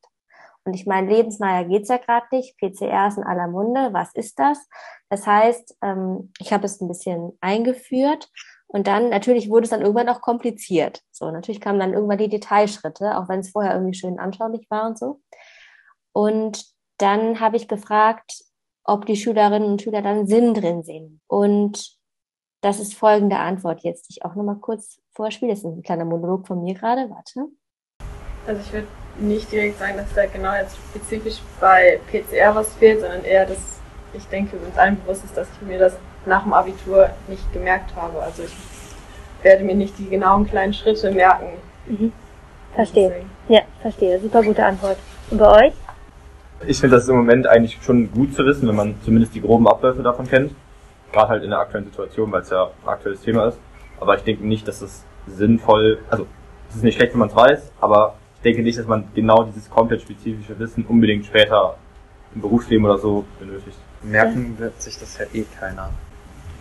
Und 0.64 0.74
ich 0.74 0.86
meine, 0.86 1.10
lebensnaher 1.10 1.64
geht's 1.64 1.88
ja 1.88 1.96
gerade 1.96 2.26
nicht. 2.30 2.58
PCR 2.58 3.08
ist 3.08 3.16
in 3.16 3.24
aller 3.24 3.48
Munde. 3.48 3.88
Was 3.92 4.12
ist 4.14 4.38
das? 4.38 4.68
Das 5.08 5.26
heißt, 5.26 5.78
ähm, 5.82 6.32
ich 6.38 6.52
habe 6.52 6.66
es 6.66 6.80
ein 6.80 6.88
bisschen 6.88 7.36
eingeführt 7.40 8.30
und 8.66 8.86
dann, 8.86 9.08
natürlich 9.08 9.48
wurde 9.48 9.64
es 9.64 9.70
dann 9.70 9.80
irgendwann 9.80 10.10
auch 10.10 10.20
kompliziert. 10.20 11.00
So, 11.10 11.30
natürlich 11.30 11.60
kamen 11.62 11.80
dann 11.80 11.94
irgendwann 11.94 12.18
die 12.18 12.28
Detailschritte, 12.28 13.16
auch 13.16 13.28
wenn 13.28 13.40
es 13.40 13.50
vorher 13.50 13.72
irgendwie 13.72 13.94
schön 13.98 14.18
anschaulich 14.18 14.66
war 14.68 14.86
und 14.86 14.98
so. 14.98 15.22
Und 16.12 16.66
dann 16.98 17.40
habe 17.40 17.56
ich 17.56 17.66
gefragt, 17.66 18.44
ob 18.88 19.04
die 19.04 19.16
Schülerinnen 19.16 19.68
und 19.70 19.82
Schüler 19.82 20.00
dann 20.00 20.26
Sinn 20.26 20.54
drin 20.54 20.82
sehen. 20.82 21.20
Und 21.26 21.98
das 22.62 22.80
ist 22.80 22.94
folgende 22.94 23.36
Antwort 23.36 23.82
jetzt, 23.82 24.08
die 24.08 24.14
ich 24.14 24.24
auch 24.24 24.34
nochmal 24.34 24.56
kurz 24.56 24.98
vorspiele. 25.14 25.52
Das 25.52 25.60
ist 25.60 25.66
ein 25.66 25.82
kleiner 25.82 26.06
Monolog 26.06 26.46
von 26.46 26.62
mir 26.62 26.74
gerade. 26.74 27.10
Warte. 27.10 27.48
Also 28.46 28.60
ich 28.62 28.72
würde 28.72 28.88
nicht 29.18 29.52
direkt 29.52 29.78
sagen, 29.78 29.98
dass 29.98 30.12
da 30.14 30.24
genau 30.24 30.54
jetzt 30.54 30.76
spezifisch 30.76 31.40
bei 31.60 32.00
PCR 32.10 32.54
was 32.54 32.74
fehlt, 32.74 33.00
sondern 33.00 33.24
eher, 33.24 33.44
dass 33.44 33.78
ich 34.14 34.24
denke, 34.28 34.56
uns 34.56 34.78
allen 34.78 34.98
bewusst 35.02 35.24
ist, 35.24 35.36
dass 35.36 35.48
ich 35.52 35.68
mir 35.68 35.78
das 35.78 35.98
nach 36.24 36.44
dem 36.44 36.54
Abitur 36.54 37.10
nicht 37.28 37.52
gemerkt 37.52 37.94
habe. 37.94 38.22
Also 38.22 38.44
ich 38.44 38.56
werde 39.42 39.64
mir 39.64 39.74
nicht 39.74 39.98
die 39.98 40.08
genauen 40.08 40.48
kleinen 40.48 40.72
Schritte 40.72 41.10
merken. 41.10 41.48
Mhm. 41.86 42.12
Verstehe. 42.74 43.26
Ja, 43.48 43.60
verstehe. 43.82 44.18
Super 44.18 44.42
gute 44.42 44.64
Antwort. 44.64 44.96
Und 45.30 45.38
bei 45.38 45.66
euch? 45.66 45.74
Ich 46.66 46.80
finde 46.80 46.96
das 46.96 47.08
im 47.08 47.16
Moment 47.16 47.46
eigentlich 47.46 47.78
schon 47.82 48.10
gut 48.12 48.34
zu 48.34 48.44
wissen, 48.44 48.68
wenn 48.68 48.74
man 48.76 48.94
zumindest 49.04 49.34
die 49.34 49.40
groben 49.40 49.68
Abläufe 49.68 50.02
davon 50.02 50.26
kennt. 50.26 50.52
Gerade 51.12 51.28
halt 51.28 51.44
in 51.44 51.50
der 51.50 51.60
aktuellen 51.60 51.86
Situation, 51.86 52.30
weil 52.32 52.42
es 52.42 52.50
ja 52.50 52.64
ein 52.64 52.88
aktuelles 52.88 53.20
Thema 53.22 53.46
ist. 53.46 53.58
Aber 54.00 54.16
ich 54.16 54.22
denke 54.22 54.46
nicht, 54.46 54.66
dass 54.66 54.82
es 54.82 55.04
sinnvoll, 55.26 55.98
also 56.10 56.26
es 56.68 56.76
ist 56.76 56.84
nicht 56.84 56.96
schlecht, 56.96 57.12
wenn 57.12 57.20
man 57.20 57.28
es 57.28 57.36
weiß, 57.36 57.72
aber 57.80 58.14
ich 58.36 58.42
denke 58.42 58.62
nicht, 58.62 58.78
dass 58.78 58.86
man 58.86 59.04
genau 59.14 59.44
dieses 59.44 59.70
komplett 59.70 60.02
spezifische 60.02 60.58
Wissen 60.58 60.84
unbedingt 60.86 61.26
später 61.26 61.76
im 62.34 62.40
Berufsleben 62.42 62.84
oder 62.84 62.98
so 62.98 63.24
benötigt. 63.38 63.76
Merken 64.02 64.58
wird 64.58 64.80
sich 64.82 64.98
das 64.98 65.18
ja 65.18 65.24
eh 65.32 65.44
keiner. 65.58 65.90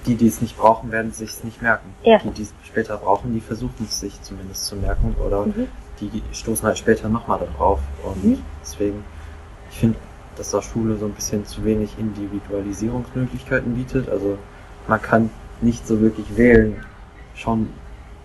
Die, 0.06 0.16
die 0.16 0.28
es 0.28 0.42
nicht 0.42 0.58
brauchen, 0.58 0.92
werden 0.92 1.12
sich 1.12 1.30
es 1.32 1.44
nicht 1.44 1.62
merken. 1.62 1.94
Ja. 2.04 2.20
Die, 2.20 2.30
die 2.32 2.44
es 2.44 2.54
später 2.64 2.98
brauchen, 2.98 3.34
die 3.34 3.42
versuchen 3.42 3.86
es 3.86 4.00
sich 4.00 4.22
zumindest 4.22 4.66
zu 4.66 4.76
merken 4.78 5.16
oder 5.26 5.46
Mhm. 5.46 5.68
die 6.00 6.24
stoßen 6.32 6.66
halt 6.66 6.78
später 6.78 7.10
nochmal 7.10 7.40
darauf. 7.40 7.80
Und 8.04 8.24
Mhm. 8.24 8.38
deswegen, 8.62 9.04
ich 9.78 9.82
finde, 9.82 10.00
dass 10.38 10.50
da 10.50 10.62
Schule 10.62 10.96
so 10.96 11.06
ein 11.06 11.12
bisschen 11.14 11.46
zu 11.46 11.64
wenig 11.64 12.00
Individualisierungsmöglichkeiten 12.00 13.76
bietet. 13.76 14.10
Also 14.10 14.40
man 14.88 15.00
kann 15.00 15.30
nicht 15.62 15.86
so 15.86 16.02
wirklich 16.02 16.36
wählen, 16.36 16.84
schon, 17.36 17.70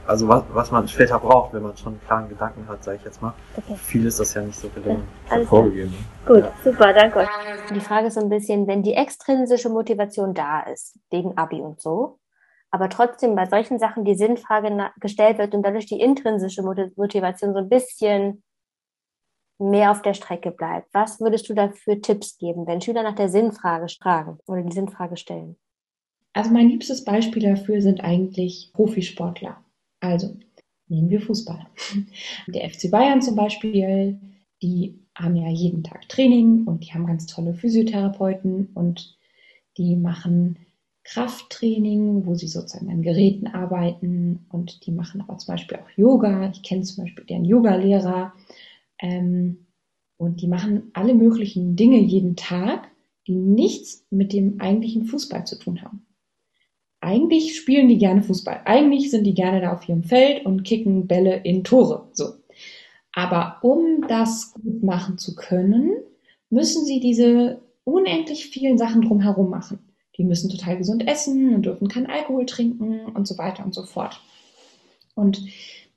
also 0.07 0.29
was, 0.29 0.45
was 0.55 0.71
man 0.71 0.89
später 0.89 1.19
braucht, 1.19 1.53
wenn 1.53 1.63
man 1.63 1.77
schon 1.77 1.93
einen 1.93 2.01
klaren 2.07 2.29
Gedanken 2.31 2.67
hat, 2.69 2.83
sage 2.83 2.97
ich 2.97 3.05
jetzt 3.05 3.21
mal. 3.21 3.35
Okay. 3.55 3.77
Viel 3.77 4.07
ist 4.07 4.19
das 4.19 4.33
ja 4.33 4.41
nicht 4.41 4.59
so 4.59 4.69
gelungen. 4.71 5.07
Alles 5.29 5.47
klar. 5.49 5.61
Vorgegeben. 5.61 5.95
Gut, 6.27 6.39
Ja. 6.39 6.53
super, 6.65 6.95
danke 6.95 7.19
euch. 7.19 7.29
Die 7.75 7.81
Frage 7.81 8.07
ist 8.07 8.15
so 8.15 8.21
ein 8.23 8.31
bisschen, 8.31 8.67
wenn 8.67 8.83
die 8.83 8.95
extrinsische 8.95 9.69
Motivation 9.69 10.33
da 10.33 10.61
ist, 10.63 10.99
wegen 11.11 11.37
Abi 11.37 11.61
und 11.61 11.83
so, 11.83 12.19
aber 12.71 12.89
trotzdem 12.89 13.35
bei 13.35 13.45
solchen 13.45 13.79
Sachen 13.79 14.07
die 14.07 14.15
Sinnfrage 14.15 14.71
gestellt 15.01 15.37
wird 15.37 15.55
und 15.55 15.63
dadurch 15.63 15.85
die 15.85 16.01
intrinsische 16.01 16.63
Moti- 16.63 16.93
Motivation 16.97 17.53
so 17.53 17.59
ein 17.59 17.69
bisschen 17.69 18.43
mehr 19.71 19.91
auf 19.91 20.03
der 20.03 20.15
Strecke 20.15 20.51
bleibt. 20.51 20.89
Was 20.93 21.21
würdest 21.21 21.49
du 21.49 21.55
da 21.55 21.71
für 21.71 22.01
Tipps 22.01 22.37
geben, 22.39 22.67
wenn 22.67 22.81
Schüler 22.81 23.03
nach 23.03 23.15
der 23.15 23.29
Sinnfrage 23.29 23.87
fragen 23.89 24.39
oder 24.47 24.63
die 24.63 24.75
Sinnfrage 24.75 25.17
stellen? 25.17 25.57
Also 26.33 26.51
mein 26.51 26.69
liebstes 26.69 27.05
Beispiel 27.05 27.43
dafür 27.43 27.81
sind 27.81 28.03
eigentlich 28.03 28.71
Profisportler. 28.73 29.63
Also 30.01 30.37
nehmen 30.89 31.11
wir 31.11 31.21
Fußball. 31.21 31.67
Der 32.47 32.69
FC 32.71 32.91
Bayern 32.91 33.21
zum 33.23 33.37
Beispiel, 33.37 34.19
die 34.63 34.99
haben 35.15 35.37
ja 35.37 35.49
jeden 35.49 35.85
Tag 35.85 36.09
Training 36.09 36.65
und 36.65 36.85
die 36.85 36.93
haben 36.93 37.07
ganz 37.07 37.27
tolle 37.27 37.55
Physiotherapeuten 37.55 38.71
und 38.75 39.17
die 39.77 39.95
machen 39.95 40.57
Krafttraining, 41.05 42.27
wo 42.27 42.35
sie 42.35 42.47
sozusagen 42.47 42.91
an 42.91 43.03
Geräten 43.03 43.49
arbeiten 43.49 44.47
und 44.51 44.87
die 44.87 44.93
machen 44.93 45.21
aber 45.21 45.37
zum 45.39 45.55
Beispiel 45.55 45.79
auch 45.79 45.91
Yoga. 45.97 46.51
Ich 46.51 46.63
kenne 46.63 46.83
zum 46.83 47.05
Beispiel 47.05 47.25
deren 47.25 47.45
Yogalehrer 47.45 48.33
ähm, 49.03 49.67
und 50.17 50.41
die 50.41 50.49
machen 50.49 50.91
alle 50.95 51.13
möglichen 51.13 51.77
Dinge 51.77 51.99
jeden 51.99 52.37
Tag, 52.37 52.89
die 53.27 53.37
nichts 53.37 54.07
mit 54.09 54.33
dem 54.33 54.59
eigentlichen 54.61 55.05
Fußball 55.05 55.47
zu 55.47 55.59
tun 55.59 55.83
haben 55.83 56.07
eigentlich 57.03 57.57
spielen 57.57 57.89
die 57.89 57.99
gerne 57.99 58.23
Fußball. 58.23 58.63
Eigentlich 58.65 59.11
sind 59.11 59.25
die 59.25 59.35
gerne 59.35 59.61
da 59.61 59.73
auf 59.73 59.87
ihrem 59.89 60.05
Feld 60.05 60.47
und 60.47 60.63
kicken 60.63 61.09
Bälle 61.09 61.37
in 61.37 61.65
Tore. 61.65 62.09
So. 62.13 62.35
Aber 63.13 63.59
um 63.63 64.07
das 64.09 64.55
gut 64.55 64.83
machen 64.83 65.19
zu 65.19 65.35
können, 65.35 65.91
müssen 66.49 66.87
sie 66.87 67.01
diese 67.01 67.61
unendlich 67.85 68.47
vielen 68.47 68.79
Sachen 68.79 69.03
drumherum 69.03 69.51
machen. 69.51 69.81
Die 70.17 70.25
müssen 70.25 70.49
total 70.49 70.79
gesund 70.79 71.07
essen 71.09 71.55
und 71.55 71.67
dürfen 71.67 71.89
keinen 71.89 72.07
Alkohol 72.07 72.47
trinken 72.47 73.07
und 73.07 73.27
so 73.27 73.37
weiter 73.37 73.65
und 73.65 73.75
so 73.75 73.83
fort. 73.83 74.21
Und 75.15 75.43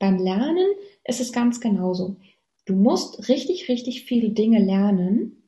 beim 0.00 0.18
Lernen 0.18 0.66
ist 1.04 1.20
es 1.20 1.32
ganz 1.32 1.60
genauso. 1.60 2.16
Du 2.66 2.74
musst 2.74 3.28
richtig, 3.28 3.68
richtig 3.68 4.04
viele 4.04 4.30
Dinge 4.30 4.62
lernen, 4.62 5.42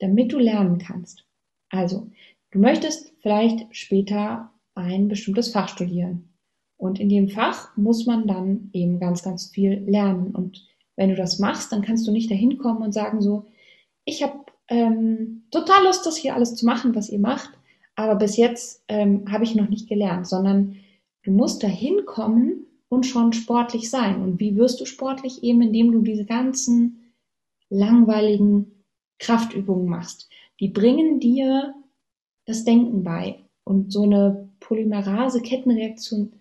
damit 0.00 0.32
du 0.32 0.38
lernen 0.38 0.78
kannst. 0.78 1.24
Also, 1.70 2.10
du 2.50 2.58
möchtest 2.58 3.12
vielleicht 3.20 3.66
später 3.74 4.50
ein 4.74 5.08
bestimmtes 5.08 5.50
Fach 5.50 5.68
studieren. 5.68 6.30
Und 6.76 6.98
in 6.98 7.08
dem 7.08 7.28
Fach 7.28 7.76
muss 7.76 8.06
man 8.06 8.26
dann 8.26 8.70
eben 8.72 8.98
ganz, 8.98 9.22
ganz 9.22 9.50
viel 9.50 9.84
lernen. 9.86 10.34
Und 10.34 10.66
wenn 10.96 11.10
du 11.10 11.16
das 11.16 11.38
machst, 11.38 11.70
dann 11.70 11.82
kannst 11.82 12.06
du 12.06 12.12
nicht 12.12 12.30
dahin 12.30 12.58
kommen 12.58 12.82
und 12.82 12.92
sagen 12.92 13.20
so, 13.20 13.46
ich 14.04 14.22
habe 14.22 14.44
ähm, 14.68 15.44
total 15.50 15.84
Lust, 15.84 16.06
das 16.06 16.16
hier 16.16 16.34
alles 16.34 16.56
zu 16.56 16.66
machen, 16.66 16.94
was 16.94 17.10
ihr 17.10 17.18
macht, 17.18 17.50
aber 17.94 18.16
bis 18.16 18.36
jetzt 18.36 18.82
ähm, 18.88 19.24
habe 19.30 19.44
ich 19.44 19.54
noch 19.54 19.68
nicht 19.68 19.88
gelernt, 19.88 20.26
sondern 20.26 20.76
du 21.22 21.30
musst 21.30 21.62
dahin 21.62 22.04
kommen 22.06 22.66
und 22.88 23.06
schon 23.06 23.32
sportlich 23.32 23.90
sein. 23.90 24.22
Und 24.22 24.40
wie 24.40 24.56
wirst 24.56 24.80
du 24.80 24.84
sportlich? 24.84 25.42
Eben 25.42 25.62
indem 25.62 25.92
du 25.92 26.02
diese 26.02 26.24
ganzen 26.24 27.12
langweiligen 27.68 28.84
Kraftübungen 29.18 29.86
machst. 29.86 30.28
Die 30.60 30.68
bringen 30.68 31.20
dir 31.20 31.74
das 32.46 32.64
Denken 32.64 33.02
bei. 33.02 33.40
Und 33.64 33.92
so 33.92 34.02
eine 34.02 34.50
Polymerase-Kettenreaktion 34.60 36.32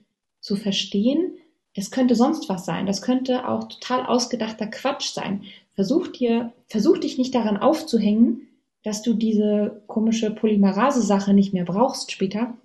zu 0.42 0.56
verstehen, 0.58 1.38
das 1.76 1.90
könnte 1.90 2.16
sonst 2.16 2.50
was 2.50 2.66
sein. 2.66 2.86
Das 2.86 3.02
könnte 3.02 3.48
auch 3.48 3.68
total 3.68 4.06
ausgedachter 4.06 4.68
Quatsch 4.68 5.14
sein. 5.14 5.44
Versuch 5.74 6.08
dir, 6.08 6.54
versuch 6.68 6.98
dich 7.00 7.18
nicht 7.18 7.34
daran 7.34 7.58
aufzuhängen, 7.58 8.48
dass 8.84 9.02
du 9.02 9.14
diese 9.14 9.82
komische 9.88 10.32
Polymerase-Sache 10.32 11.34
nicht 11.34 11.54
mehr 11.54 11.66
brauchst 11.66 12.12
später. 12.12 12.58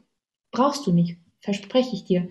Brauchst 0.51 0.87
du 0.87 0.93
nicht. 0.93 1.17
Verspreche 1.41 1.95
ich 1.95 2.05
dir. 2.05 2.29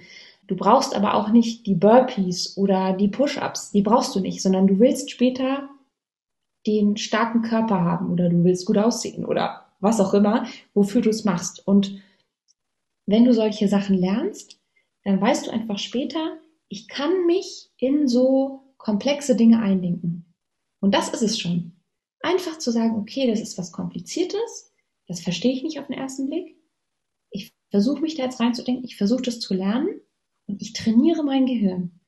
Du 0.48 0.56
brauchst 0.56 0.96
aber 0.96 1.14
auch 1.14 1.30
nicht 1.30 1.68
die 1.68 1.76
Burpees 1.76 2.56
oder 2.58 2.94
die 2.94 3.10
Push-ups. 3.10 3.72
Die 3.72 3.82
brauchst 3.82 4.16
du 4.16 4.22
nicht, 4.22 4.42
sondern 4.42 4.66
du 4.66 4.80
willst 4.80 5.12
später 5.12 5.70
den 6.66 6.98
starken 6.98 7.42
Körper 7.42 7.82
haben 7.82 8.12
oder 8.12 8.30
du 8.30 8.44
willst 8.44 8.66
gut 8.66 8.78
aussehen 8.78 9.26
oder 9.26 9.66
was 9.80 10.00
auch 10.00 10.14
immer, 10.14 10.48
wofür 10.74 11.02
du 11.02 11.10
es 11.10 11.26
machst. 11.26 11.68
Und 11.68 12.02
wenn 13.06 13.26
du 13.26 13.34
solche 13.34 13.68
Sachen 13.68 13.98
lernst, 13.98 14.60
dann 15.04 15.22
weißt 15.22 15.48
du 15.48 15.52
einfach 15.52 15.80
später, 15.80 16.38
ich 16.70 16.88
kann 16.88 17.26
mich 17.26 17.70
in 17.78 18.08
so 18.08 18.74
komplexe 18.78 19.36
Dinge 19.36 19.60
eindenken. 19.60 20.34
Und 20.80 20.94
das 20.94 21.10
ist 21.10 21.22
es 21.22 21.40
schon. 21.40 21.74
Einfach 22.22 22.58
zu 22.58 22.72
sagen, 22.72 22.96
okay, 22.96 23.28
das 23.28 23.40
ist 23.40 23.58
was 23.58 23.72
Kompliziertes, 23.72 24.74
das 25.08 25.22
verstehe 25.22 25.54
ich 25.54 25.64
nicht 25.64 25.80
auf 25.80 25.88
den 25.88 25.98
ersten 25.98 26.28
Blick. 26.28 26.58
Ich 27.32 27.54
versuche 27.70 28.02
mich 28.02 28.16
da 28.16 28.24
jetzt 28.24 28.40
reinzudenken, 28.40 28.86
ich 28.86 28.98
versuche 28.98 29.22
das 29.22 29.40
zu 29.40 29.54
lernen 29.54 30.02
und 30.48 30.62
ich 30.62 30.74
trainiere 30.74 31.24
mein 31.24 31.46
Gehirn. 31.46 32.00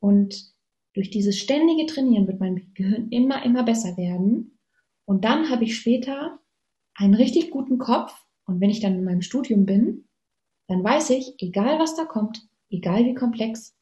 Und 0.00 0.52
durch 0.92 1.10
dieses 1.10 1.38
ständige 1.38 1.86
Trainieren 1.86 2.26
wird 2.26 2.40
mein 2.40 2.72
Gehirn 2.74 3.08
immer, 3.10 3.44
immer 3.44 3.62
besser 3.62 3.96
werden. 3.96 4.58
Und 5.06 5.24
dann 5.24 5.50
habe 5.50 5.64
ich 5.64 5.76
später 5.76 6.38
einen 6.94 7.14
richtig 7.14 7.50
guten 7.50 7.78
Kopf. 7.78 8.14
Und 8.46 8.60
wenn 8.60 8.70
ich 8.70 8.80
dann 8.80 8.94
in 8.94 9.04
meinem 9.04 9.22
Studium 9.22 9.64
bin, 9.64 10.08
dann 10.68 10.84
weiß 10.84 11.10
ich, 11.10 11.34
egal 11.38 11.78
was 11.78 11.96
da 11.96 12.04
kommt, 12.04 12.46
egal 12.70 13.04
wie 13.04 13.14
komplex, 13.14 13.76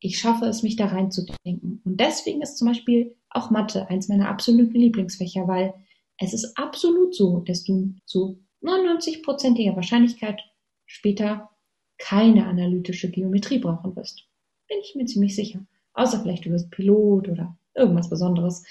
ich 0.00 0.18
schaffe 0.18 0.46
es, 0.46 0.62
mich 0.62 0.76
da 0.76 0.86
reinzudenken. 0.86 1.80
Und 1.84 1.98
deswegen 1.98 2.42
ist 2.42 2.58
zum 2.58 2.68
Beispiel 2.68 3.16
auch 3.30 3.50
Mathe 3.50 3.88
eins 3.88 4.08
meiner 4.08 4.28
absoluten 4.28 4.74
Lieblingsfächer, 4.74 5.48
weil 5.48 5.74
es 6.18 6.34
ist 6.34 6.56
absolut 6.56 7.14
so, 7.14 7.40
dass 7.40 7.64
du 7.64 7.94
zu 8.04 8.42
99-prozentiger 8.62 9.76
Wahrscheinlichkeit 9.76 10.40
später 10.86 11.50
keine 11.98 12.46
analytische 12.46 13.10
Geometrie 13.10 13.58
brauchen 13.58 13.94
wirst. 13.96 14.26
Bin 14.68 14.78
ich 14.82 14.94
mir 14.94 15.06
ziemlich 15.06 15.34
sicher. 15.34 15.64
Außer 15.92 16.20
vielleicht 16.20 16.44
du 16.44 16.50
wirst 16.50 16.70
Pilot 16.70 17.28
oder 17.28 17.56
irgendwas 17.74 18.10
Besonderes. 18.10 18.64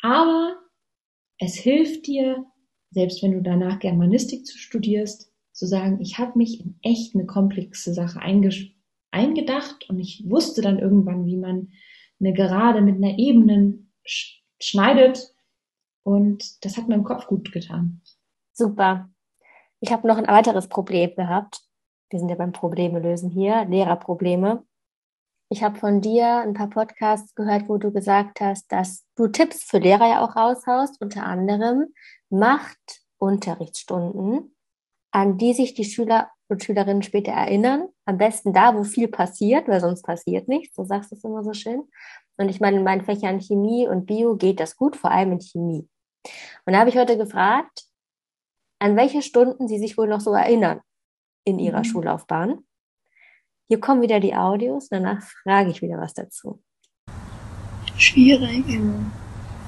Aber 0.00 0.56
es 1.38 1.54
hilft 1.54 2.06
dir, 2.06 2.44
selbst 2.90 3.22
wenn 3.22 3.32
du 3.32 3.40
danach 3.40 3.78
Germanistik 3.78 4.48
studierst, 4.48 5.32
zu 5.52 5.66
sagen, 5.66 6.00
ich 6.00 6.18
habe 6.18 6.38
mich 6.38 6.60
in 6.60 6.78
echt 6.82 7.14
eine 7.14 7.26
komplexe 7.26 7.92
Sache 7.92 8.20
eingedacht 9.10 9.88
und 9.88 9.98
ich 9.98 10.24
wusste 10.26 10.62
dann 10.62 10.78
irgendwann, 10.78 11.26
wie 11.26 11.36
man 11.36 11.72
eine 12.20 12.32
Gerade 12.32 12.80
mit 12.80 12.96
einer 12.96 13.18
Ebene 13.18 13.78
sch 14.04 14.42
schneidet 14.60 15.34
und 16.04 16.64
das 16.64 16.76
hat 16.76 16.88
meinem 16.88 17.04
Kopf 17.04 17.26
gut 17.26 17.52
getan. 17.52 18.00
Super. 18.52 19.10
Ich 19.80 19.90
habe 19.90 20.06
noch 20.06 20.16
ein 20.16 20.28
weiteres 20.28 20.68
Problem 20.68 21.14
gehabt. 21.16 21.60
Wir 22.12 22.18
sind 22.18 22.28
ja 22.28 22.34
beim 22.34 22.52
Probleme 22.52 22.98
lösen 22.98 23.30
hier, 23.30 23.64
Lehrerprobleme. 23.64 24.66
Ich 25.48 25.62
habe 25.62 25.78
von 25.78 26.02
dir 26.02 26.40
ein 26.40 26.52
paar 26.52 26.68
Podcasts 26.68 27.34
gehört, 27.34 27.70
wo 27.70 27.78
du 27.78 27.90
gesagt 27.90 28.42
hast, 28.42 28.70
dass 28.70 29.06
du 29.16 29.28
Tipps 29.28 29.64
für 29.64 29.78
Lehrer 29.78 30.08
ja 30.08 30.22
auch 30.22 30.36
raushaust, 30.36 31.00
unter 31.00 31.24
anderem 31.24 31.86
macht 32.28 33.00
Unterrichtsstunden, 33.16 34.54
an 35.10 35.38
die 35.38 35.54
sich 35.54 35.72
die 35.72 35.84
Schüler 35.84 36.30
und 36.48 36.62
Schülerinnen 36.62 37.02
später 37.02 37.32
erinnern. 37.32 37.88
Am 38.04 38.18
besten 38.18 38.52
da, 38.52 38.76
wo 38.76 38.84
viel 38.84 39.08
passiert, 39.08 39.66
weil 39.66 39.80
sonst 39.80 40.02
passiert 40.02 40.48
nichts. 40.48 40.76
Du 40.76 40.84
sagst 40.84 41.12
es 41.12 41.24
immer 41.24 41.42
so 41.42 41.54
schön. 41.54 41.82
Und 42.36 42.50
ich 42.50 42.60
meine, 42.60 42.76
in 42.76 42.84
meinen 42.84 43.04
Fächern 43.06 43.40
Chemie 43.40 43.88
und 43.88 44.04
Bio 44.04 44.36
geht 44.36 44.60
das 44.60 44.76
gut, 44.76 44.96
vor 44.96 45.12
allem 45.12 45.32
in 45.32 45.40
Chemie. 45.40 45.88
Und 46.66 46.74
da 46.74 46.80
habe 46.80 46.90
ich 46.90 46.98
heute 46.98 47.16
gefragt, 47.16 47.84
an 48.80 48.96
welche 48.96 49.22
Stunden 49.22 49.66
sie 49.66 49.78
sich 49.78 49.96
wohl 49.96 50.08
noch 50.08 50.20
so 50.20 50.34
erinnern 50.34 50.82
in 51.44 51.58
ihrer 51.58 51.78
mhm. 51.78 51.84
Schullaufbahn. 51.84 52.58
Hier 53.68 53.80
kommen 53.80 54.02
wieder 54.02 54.20
die 54.20 54.34
Audios, 54.34 54.88
danach 54.88 55.22
frage 55.42 55.70
ich 55.70 55.82
wieder 55.82 55.98
was 55.98 56.14
dazu. 56.14 56.62
Schwierig. 57.96 58.64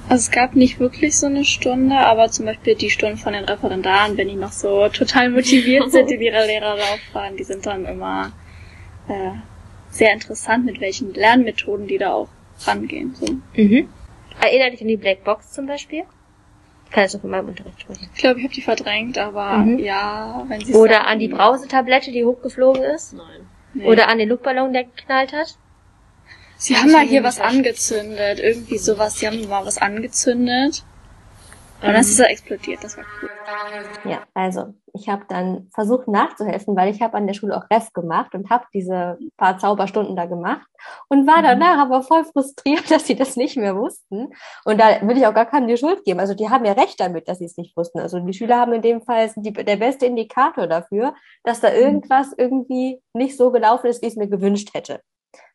Also 0.07 0.21
es 0.21 0.31
gab 0.31 0.55
nicht 0.55 0.79
wirklich 0.79 1.17
so 1.17 1.25
eine 1.25 1.45
Stunde, 1.45 1.97
aber 1.97 2.29
zum 2.29 2.45
Beispiel 2.45 2.75
die 2.75 2.91
Stunden 2.91 3.17
von 3.17 3.33
den 3.33 3.45
Referendaren, 3.45 4.17
wenn 4.17 4.27
die 4.27 4.35
noch 4.35 4.51
so 4.51 4.87
total 4.89 5.29
motiviert 5.29 5.91
sind 5.91 6.11
in 6.11 6.21
ihrer 6.21 6.45
Lehrerlaufbahn, 6.45 7.37
die 7.37 7.43
sind 7.43 7.65
dann 7.65 7.85
immer 7.85 8.31
äh, 9.07 9.31
sehr 9.89 10.13
interessant, 10.13 10.65
mit 10.65 10.79
welchen 10.81 11.13
Lernmethoden 11.13 11.87
die 11.87 11.97
da 11.97 12.13
auch 12.13 12.29
rangehen. 12.65 13.15
So. 13.15 13.25
Mhm. 13.55 13.89
Erinnere 14.41 14.71
dich 14.71 14.81
an 14.81 14.87
die 14.87 14.97
Black 14.97 15.23
Box 15.23 15.51
zum 15.51 15.65
Beispiel? 15.65 16.03
Kannst 16.95 17.13
du 17.15 17.19
von 17.19 17.29
meinem 17.29 17.49
Unterricht 17.49 17.81
sprechen. 17.81 18.09
Ich 18.15 18.21
glaube, 18.21 18.39
ich 18.39 18.45
habe 18.45 18.53
die 18.55 18.61
verdrängt, 18.61 19.17
aber 19.17 19.57
Mhm. 19.57 19.79
ja, 19.79 20.45
wenn 20.47 20.61
sie 20.63 20.73
Oder 20.73 20.93
sagen- 20.93 21.05
an 21.07 21.19
die 21.19 21.27
Brausetablette, 21.27 22.11
die 22.13 22.23
hochgeflogen 22.23 22.81
ist. 22.83 23.13
Nein. 23.13 23.47
Nee. 23.73 23.85
Oder 23.85 24.07
an 24.07 24.17
den 24.17 24.29
Luftballon, 24.29 24.71
der 24.71 24.85
geknallt 24.85 25.33
hat. 25.33 25.57
Sie 26.55 26.77
haben 26.77 26.93
mal 26.93 27.05
hier 27.05 27.21
was 27.25 27.41
angezündet, 27.41 28.39
irgendwie 28.39 28.77
sowas. 28.77 29.19
Sie 29.19 29.27
haben 29.27 29.45
mal 29.49 29.65
was 29.65 29.77
angezündet. 29.77 30.85
Und 31.81 31.83
dann 31.83 31.93
Mhm. 31.93 31.99
ist 31.99 32.17
so 32.17 32.23
explodiert, 32.23 32.83
das 32.83 32.97
war 32.97 33.03
cool. 33.21 33.29
Ja, 34.03 34.19
also 34.33 34.73
ich 34.93 35.09
habe 35.09 35.25
dann 35.27 35.69
versucht 35.73 36.07
nachzuhelfen, 36.07 36.75
weil 36.75 36.93
ich 36.93 37.01
habe 37.01 37.17
an 37.17 37.27
der 37.27 37.33
Schule 37.33 37.55
auch 37.57 37.69
Ref 37.71 37.91
gemacht 37.93 38.33
und 38.33 38.49
habe 38.49 38.65
diese 38.73 39.17
paar 39.37 39.57
Zauberstunden 39.57 40.15
da 40.15 40.25
gemacht 40.25 40.65
und 41.09 41.27
war 41.27 41.41
danach 41.41 41.79
aber 41.79 42.01
voll 42.03 42.23
frustriert, 42.25 42.89
dass 42.91 43.07
sie 43.07 43.15
das 43.15 43.35
nicht 43.35 43.57
mehr 43.57 43.75
wussten. 43.75 44.29
Und 44.63 44.79
da 44.79 45.01
will 45.01 45.17
ich 45.17 45.27
auch 45.27 45.33
gar 45.33 45.45
keinem 45.47 45.67
die 45.67 45.77
Schuld 45.77 46.03
geben. 46.05 46.19
Also 46.19 46.33
die 46.33 46.49
haben 46.49 46.65
ja 46.65 46.73
recht 46.73 46.99
damit, 46.99 47.27
dass 47.27 47.39
sie 47.39 47.45
es 47.45 47.57
nicht 47.57 47.75
wussten. 47.75 47.99
Also 47.99 48.19
die 48.19 48.33
Schüler 48.33 48.57
haben 48.59 48.73
in 48.73 48.81
dem 48.81 49.01
Fall 49.01 49.31
die, 49.35 49.53
der 49.53 49.77
beste 49.77 50.05
Indikator 50.05 50.67
dafür, 50.67 51.13
dass 51.43 51.59
da 51.59 51.73
irgendwas 51.73 52.33
irgendwie 52.37 53.01
nicht 53.13 53.37
so 53.37 53.51
gelaufen 53.51 53.87
ist, 53.87 54.01
wie 54.01 54.07
ich 54.07 54.13
es 54.13 54.17
mir 54.17 54.27
gewünscht 54.29 54.69
hätte. 54.73 55.01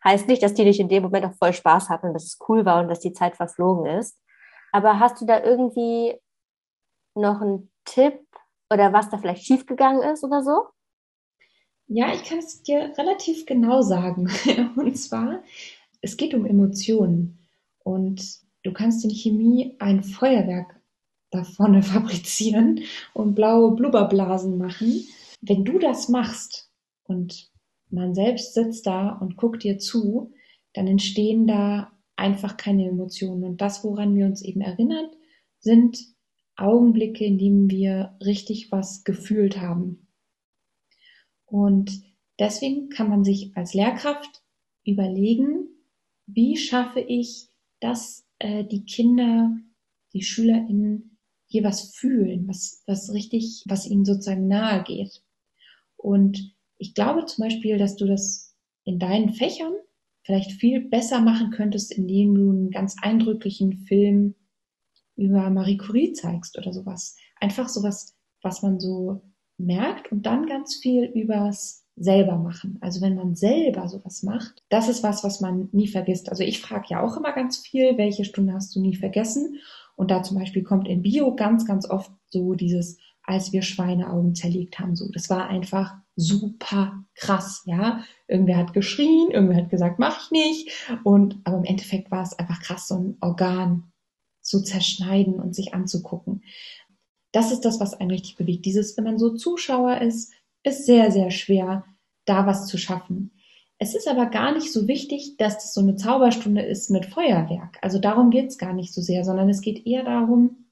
Heißt 0.05 0.29
nicht, 0.29 0.43
dass 0.43 0.55
die 0.55 0.65
nicht 0.65 0.81
in 0.81 0.89
dem 0.89 1.05
Moment 1.05 1.25
auch 1.27 1.35
voll 1.39 1.53
Spaß 1.53 1.89
hatten 1.89 2.12
dass 2.12 2.25
es 2.25 2.39
cool 2.49 2.65
war 2.65 2.81
und 2.81 2.89
dass 2.89 3.00
die 3.00 3.12
Zeit 3.12 3.37
verflogen 3.37 3.87
ist. 3.87 4.19
Aber 4.73 4.99
hast 4.99 5.21
du 5.21 5.27
da 5.27 5.43
irgendwie 5.43 6.15
noch 7.15 7.41
einen 7.41 7.71
Tipp 7.85 8.21
oder 8.73 8.93
was 8.93 9.11
da 9.11 9.19
vielleicht 9.19 9.45
schiefgegangen 9.45 10.03
ist 10.03 10.25
oder 10.25 10.43
so? 10.43 10.67
Ja, 11.89 12.15
ich 12.15 12.23
kann 12.25 12.39
es 12.39 12.62
dir 12.62 12.93
relativ 12.97 13.47
genau 13.47 13.83
sagen. 13.83 14.31
Und 14.77 14.97
zwar, 14.97 15.43
es 16.00 16.17
geht 16.17 16.35
um 16.35 16.47
Emotionen. 16.47 17.39
Und 17.83 18.23
du 18.62 18.73
kannst 18.73 19.05
in 19.05 19.11
Chemie 19.11 19.75
ein 19.81 20.05
Feuerwerk 20.05 20.81
da 21.31 21.45
vorne 21.45 21.83
fabrizieren 21.83 22.81
und 23.15 23.35
blaue 23.35 23.75
Blubberblasen 23.75 24.59
machen. 24.59 25.05
Wenn 25.41 25.65
du 25.65 25.79
das 25.79 26.09
machst 26.09 26.71
und 27.05 27.50
man 27.89 28.15
selbst 28.15 28.55
sitzt 28.55 28.87
da 28.87 29.11
und 29.11 29.37
guckt 29.37 29.65
dir 29.65 29.79
zu, 29.79 30.33
dann 30.75 30.87
entstehen 30.87 31.47
da 31.47 31.93
einfach 32.21 32.57
keine 32.57 32.87
Emotionen. 32.87 33.43
Und 33.45 33.61
das, 33.61 33.83
woran 33.83 34.15
wir 34.15 34.27
uns 34.27 34.43
eben 34.43 34.61
erinnern, 34.61 35.11
sind 35.59 35.99
Augenblicke, 36.57 37.25
in 37.25 37.39
denen 37.39 37.71
wir 37.71 38.17
richtig 38.25 38.71
was 38.71 39.03
gefühlt 39.05 39.59
haben. 39.59 40.07
Und 41.47 42.03
deswegen 42.39 42.91
kann 42.91 43.09
man 43.09 43.25
sich 43.25 43.57
als 43.57 43.75
Lehrkraft 43.75 44.43
überlegen, 44.85 45.69
wie 46.27 46.57
schaffe 46.57 47.00
ich, 47.00 47.49
dass 47.81 48.27
äh, 48.39 48.65
die 48.65 48.85
Kinder, 48.85 49.57
die 50.12 50.23
SchülerInnen 50.23 51.19
hier 51.47 51.65
was 51.65 51.95
fühlen, 51.97 52.47
was, 52.47 52.85
was 52.87 53.12
richtig, 53.12 53.65
was 53.67 53.87
ihnen 53.87 54.05
sozusagen 54.05 54.47
nahe 54.47 54.85
geht. 54.85 55.23
Und 55.97 56.55
ich 56.79 56.95
glaube 56.95 57.25
zum 57.27 57.45
Beispiel, 57.45 57.79
dass 57.79 57.97
du 57.97 58.07
das 58.07 58.55
in 58.85 58.99
deinen 58.99 59.33
Fächern 59.33 59.73
vielleicht 60.23 60.53
viel 60.53 60.89
besser 60.89 61.21
machen 61.21 61.50
könntest, 61.50 61.93
indem 61.93 62.35
du 62.35 62.50
einen 62.50 62.71
ganz 62.71 62.97
eindrücklichen 63.00 63.79
Film 63.87 64.35
über 65.17 65.50
Marie 65.50 65.77
Curie 65.77 66.12
zeigst 66.12 66.59
oder 66.59 66.73
sowas. 66.73 67.17
Einfach 67.41 67.69
sowas, 67.69 68.17
was 68.43 68.62
man 68.62 68.81
so 68.81 69.23
merkt 69.59 70.11
und 70.11 70.25
dann 70.25 70.47
ganz 70.47 70.77
viel 70.77 71.05
übers 71.05 71.85
selber 71.97 72.37
machen. 72.37 72.79
Also 72.81 73.03
wenn 73.03 73.14
man 73.14 73.35
selber 73.35 73.87
sowas 73.88 74.23
macht, 74.23 74.62
das 74.71 74.88
ist 74.88 75.03
was, 75.03 75.23
was 75.23 75.40
man 75.40 75.68
nie 75.73 75.88
vergisst. 75.88 76.31
Also 76.31 76.42
ich 76.42 76.61
frage 76.61 76.87
ja 76.88 77.03
auch 77.03 77.16
immer 77.16 77.33
ganz 77.33 77.59
viel, 77.59 77.99
welche 77.99 78.25
Stunde 78.25 78.55
hast 78.55 78.75
du 78.75 78.81
nie 78.81 78.97
vergessen? 78.97 79.59
Und 79.97 80.11
da 80.11 80.23
zum 80.23 80.38
Beispiel 80.38 80.62
kommt 80.62 80.88
in 80.88 81.03
Bio 81.03 81.35
ganz, 81.35 81.66
ganz 81.66 81.88
oft 81.88 82.11
so 82.31 82.55
dieses, 82.55 82.97
als 83.23 83.53
wir 83.53 83.61
Schweineaugen 83.61 84.35
zerlegt 84.35 84.79
haben, 84.79 84.97
so. 84.97 85.11
Das 85.12 85.29
war 85.29 85.49
einfach 85.49 85.94
super 86.20 87.04
krass, 87.14 87.62
ja. 87.64 88.04
Irgendwer 88.28 88.56
hat 88.56 88.72
geschrien, 88.72 89.30
irgendwer 89.30 89.56
hat 89.56 89.70
gesagt, 89.70 89.98
mach 89.98 90.24
ich 90.24 90.30
nicht. 90.30 90.90
Und, 91.04 91.40
aber 91.44 91.59
im 91.59 91.64
Endeffekt 91.64 92.11
war 92.11 92.22
es 92.22 92.38
einfach 92.38 92.61
krass, 92.61 92.88
so 92.88 92.96
ein 92.96 93.16
Organ 93.20 93.92
zu 94.40 94.62
zerschneiden 94.62 95.35
und 95.35 95.54
sich 95.54 95.74
anzugucken. 95.74 96.44
Das 97.33 97.52
ist 97.52 97.64
das, 97.64 97.80
was 97.80 97.94
einen 97.94 98.11
richtig 98.11 98.37
bewegt. 98.37 98.64
Dieses, 98.64 98.96
wenn 98.96 99.04
man 99.04 99.18
so 99.18 99.35
Zuschauer 99.35 100.00
ist, 100.00 100.33
ist 100.62 100.87
sehr, 100.87 101.11
sehr 101.11 101.30
schwer, 101.30 101.85
da 102.24 102.46
was 102.46 102.66
zu 102.66 102.76
schaffen. 102.76 103.33
Es 103.78 103.94
ist 103.94 104.09
aber 104.09 104.26
gar 104.26 104.52
nicht 104.52 104.72
so 104.72 104.88
wichtig, 104.88 105.37
dass 105.38 105.54
das 105.54 105.72
so 105.72 105.80
eine 105.80 105.96
Zauberstunde 105.96 106.61
ist 106.62 106.90
mit 106.90 107.06
Feuerwerk. 107.06 107.78
Also 107.80 107.98
darum 107.98 108.30
geht's 108.30 108.59
gar 108.59 108.74
nicht 108.74 108.92
so 108.92 109.00
sehr, 109.00 109.24
sondern 109.24 109.48
es 109.48 109.62
geht 109.62 109.87
eher 109.87 110.04
darum, 110.04 110.66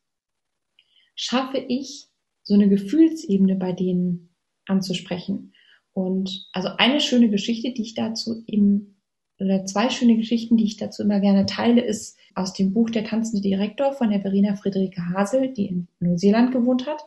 schaffe 1.14 1.58
ich 1.58 2.08
so 2.42 2.54
eine 2.54 2.68
Gefühlsebene 2.68 3.56
bei 3.56 3.72
denen 3.72 4.28
anzusprechen. 4.68 5.52
Und 5.92 6.48
also 6.52 6.68
eine 6.78 7.00
schöne 7.00 7.28
Geschichte, 7.31 7.72
die 7.72 7.83
ich 7.83 7.94
dazu 7.94 8.42
eben, 8.46 9.00
oder 9.40 9.64
zwei 9.66 9.90
schöne 9.90 10.16
Geschichten, 10.16 10.57
die 10.57 10.64
ich 10.64 10.76
dazu 10.76 11.02
immer 11.02 11.20
gerne 11.20 11.46
teile, 11.46 11.81
ist 11.81 12.18
aus 12.35 12.52
dem 12.52 12.72
Buch 12.72 12.90
Der 12.90 13.04
tanzende 13.04 13.42
Direktor 13.42 13.92
von 13.92 14.11
der 14.11 14.20
Verena 14.20 14.57
Friederike 14.57 15.00
Hasel, 15.12 15.52
die 15.52 15.66
in 15.66 15.88
Neuseeland 16.00 16.52
gewohnt 16.52 16.87
hat 16.87 17.02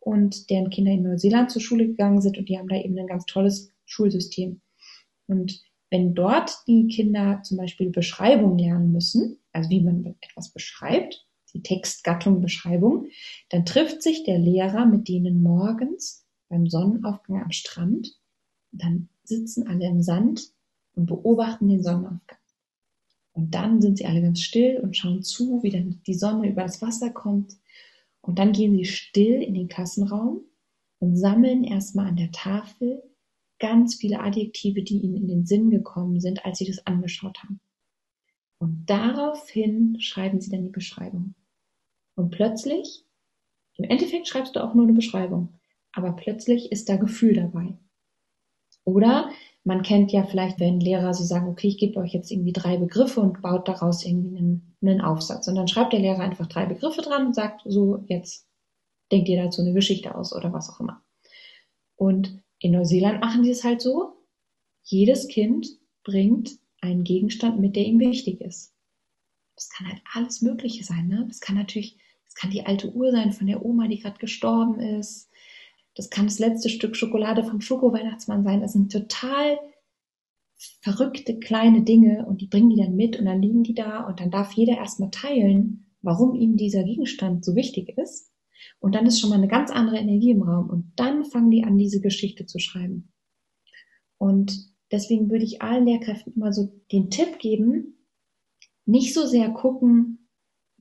und 0.00 0.50
deren 0.50 0.70
Kinder 0.70 0.92
in 0.92 1.02
Neuseeland 1.02 1.50
zur 1.50 1.62
Schule 1.62 1.86
gegangen 1.86 2.20
sind 2.20 2.38
und 2.38 2.48
die 2.48 2.58
haben 2.58 2.68
da 2.68 2.76
eben 2.76 2.98
ein 2.98 3.06
ganz 3.06 3.26
tolles 3.26 3.72
Schulsystem. 3.84 4.60
Und 5.26 5.62
wenn 5.90 6.14
dort 6.14 6.50
die 6.66 6.88
Kinder 6.88 7.42
zum 7.44 7.58
Beispiel 7.58 7.90
Beschreibung 7.90 8.58
lernen 8.58 8.92
müssen, 8.92 9.38
also 9.52 9.70
wie 9.70 9.82
man 9.82 10.16
etwas 10.20 10.52
beschreibt, 10.52 11.26
die 11.52 11.62
Textgattung 11.62 12.40
Beschreibung, 12.40 13.06
dann 13.50 13.66
trifft 13.66 14.02
sich 14.02 14.24
der 14.24 14.38
Lehrer 14.38 14.86
mit 14.86 15.08
denen 15.08 15.42
morgens 15.42 16.26
beim 16.52 16.68
Sonnenaufgang 16.68 17.42
am 17.42 17.50
Strand. 17.50 18.16
Und 18.70 18.82
dann 18.82 19.08
sitzen 19.24 19.66
alle 19.66 19.86
im 19.86 20.02
Sand 20.02 20.52
und 20.94 21.06
beobachten 21.06 21.68
den 21.68 21.82
Sonnenaufgang. 21.82 22.38
Und 23.32 23.54
dann 23.54 23.80
sind 23.80 23.96
sie 23.96 24.06
alle 24.06 24.20
ganz 24.20 24.40
still 24.42 24.78
und 24.80 24.96
schauen 24.96 25.22
zu, 25.22 25.62
wie 25.62 25.70
dann 25.70 26.02
die 26.06 26.14
Sonne 26.14 26.50
über 26.50 26.62
das 26.62 26.82
Wasser 26.82 27.10
kommt. 27.10 27.56
Und 28.20 28.38
dann 28.38 28.52
gehen 28.52 28.76
sie 28.76 28.84
still 28.84 29.42
in 29.42 29.54
den 29.54 29.68
Klassenraum 29.68 30.42
und 30.98 31.16
sammeln 31.16 31.64
erstmal 31.64 32.06
an 32.06 32.16
der 32.16 32.30
Tafel 32.30 33.02
ganz 33.58 33.94
viele 33.94 34.20
Adjektive, 34.20 34.82
die 34.82 34.98
ihnen 34.98 35.16
in 35.16 35.28
den 35.28 35.46
Sinn 35.46 35.70
gekommen 35.70 36.20
sind, 36.20 36.44
als 36.44 36.58
sie 36.58 36.66
das 36.66 36.86
angeschaut 36.86 37.42
haben. 37.42 37.60
Und 38.58 38.84
daraufhin 38.86 39.98
schreiben 40.00 40.40
sie 40.40 40.50
dann 40.50 40.64
die 40.64 40.70
Beschreibung. 40.70 41.34
Und 42.14 42.30
plötzlich, 42.30 43.06
im 43.76 43.84
Endeffekt 43.84 44.28
schreibst 44.28 44.54
du 44.54 44.62
auch 44.62 44.74
nur 44.74 44.84
eine 44.84 44.92
Beschreibung, 44.92 45.48
aber 45.92 46.12
plötzlich 46.12 46.72
ist 46.72 46.88
da 46.88 46.96
Gefühl 46.96 47.34
dabei. 47.34 47.76
Oder 48.84 49.30
man 49.64 49.82
kennt 49.82 50.10
ja 50.10 50.24
vielleicht, 50.24 50.58
wenn 50.58 50.80
Lehrer 50.80 51.14
so 51.14 51.22
sagen, 51.24 51.48
okay, 51.48 51.68
ich 51.68 51.78
gebe 51.78 52.00
euch 52.00 52.12
jetzt 52.12 52.30
irgendwie 52.30 52.52
drei 52.52 52.76
Begriffe 52.76 53.20
und 53.20 53.42
baut 53.42 53.68
daraus 53.68 54.04
irgendwie 54.04 54.36
einen, 54.36 54.76
einen 54.82 55.00
Aufsatz. 55.00 55.46
Und 55.46 55.54
dann 55.54 55.68
schreibt 55.68 55.92
der 55.92 56.00
Lehrer 56.00 56.20
einfach 56.20 56.46
drei 56.48 56.66
Begriffe 56.66 57.02
dran 57.02 57.26
und 57.26 57.34
sagt, 57.34 57.62
so, 57.64 58.04
jetzt 58.08 58.48
denkt 59.12 59.28
ihr 59.28 59.42
dazu 59.42 59.62
eine 59.62 59.72
Geschichte 59.72 60.14
aus 60.14 60.34
oder 60.34 60.52
was 60.52 60.68
auch 60.68 60.80
immer. 60.80 61.04
Und 61.94 62.42
in 62.58 62.72
Neuseeland 62.72 63.20
machen 63.20 63.42
die 63.42 63.50
es 63.50 63.62
halt 63.62 63.80
so, 63.80 64.16
jedes 64.82 65.28
Kind 65.28 65.68
bringt 66.02 66.58
einen 66.80 67.04
Gegenstand 67.04 67.60
mit, 67.60 67.76
der 67.76 67.84
ihm 67.84 68.00
wichtig 68.00 68.40
ist. 68.40 68.74
Das 69.54 69.68
kann 69.70 69.86
halt 69.86 70.02
alles 70.12 70.42
Mögliche 70.42 70.82
sein, 70.82 71.06
ne? 71.06 71.24
Das 71.28 71.40
kann 71.40 71.56
natürlich, 71.56 71.98
das 72.24 72.34
kann 72.34 72.50
die 72.50 72.66
alte 72.66 72.92
Uhr 72.92 73.12
sein 73.12 73.32
von 73.32 73.46
der 73.46 73.64
Oma, 73.64 73.86
die 73.86 74.00
gerade 74.00 74.18
gestorben 74.18 74.80
ist. 74.80 75.30
Das 75.94 76.10
kann 76.10 76.26
das 76.26 76.38
letzte 76.38 76.68
Stück 76.68 76.96
Schokolade 76.96 77.44
vom 77.44 77.60
Schoko-Weihnachtsmann 77.60 78.44
sein. 78.44 78.60
Das 78.60 78.72
sind 78.72 78.90
total 78.90 79.58
verrückte 80.80 81.38
kleine 81.38 81.82
Dinge 81.82 82.24
und 82.26 82.40
die 82.40 82.46
bringen 82.46 82.70
die 82.70 82.76
dann 82.76 82.94
mit 82.94 83.18
und 83.18 83.26
dann 83.26 83.42
liegen 83.42 83.62
die 83.62 83.74
da 83.74 84.06
und 84.06 84.20
dann 84.20 84.30
darf 84.30 84.52
jeder 84.52 84.76
erstmal 84.76 85.10
teilen, 85.10 85.92
warum 86.02 86.34
ihm 86.34 86.56
dieser 86.56 86.84
Gegenstand 86.84 87.44
so 87.44 87.54
wichtig 87.56 87.96
ist. 87.98 88.30
Und 88.78 88.94
dann 88.94 89.06
ist 89.06 89.20
schon 89.20 89.30
mal 89.30 89.36
eine 89.36 89.48
ganz 89.48 89.70
andere 89.70 89.98
Energie 89.98 90.30
im 90.30 90.42
Raum 90.42 90.70
und 90.70 90.92
dann 90.96 91.24
fangen 91.24 91.50
die 91.50 91.64
an, 91.64 91.78
diese 91.78 92.00
Geschichte 92.00 92.46
zu 92.46 92.58
schreiben. 92.58 93.12
Und 94.18 94.72
deswegen 94.92 95.30
würde 95.30 95.44
ich 95.44 95.62
allen 95.62 95.84
Lehrkräften 95.84 96.34
immer 96.34 96.52
so 96.52 96.72
den 96.92 97.10
Tipp 97.10 97.38
geben, 97.38 98.06
nicht 98.84 99.14
so 99.14 99.26
sehr 99.26 99.50
gucken, 99.50 100.28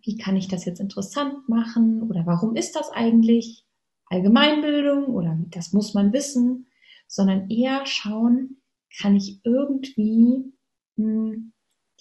wie 0.03 0.17
kann 0.17 0.35
ich 0.35 0.47
das 0.47 0.65
jetzt 0.65 0.79
interessant 0.79 1.47
machen 1.47 2.03
oder 2.03 2.25
warum 2.25 2.55
ist 2.55 2.75
das 2.75 2.89
eigentlich 2.91 3.65
Allgemeinbildung 4.11 5.05
oder 5.05 5.37
das 5.49 5.73
muss 5.73 5.93
man 5.93 6.13
wissen, 6.13 6.67
sondern 7.07 7.49
eher 7.49 7.85
schauen, 7.85 8.61
kann 8.99 9.15
ich 9.15 9.39
irgendwie 9.43 10.53
mh, 10.97 11.37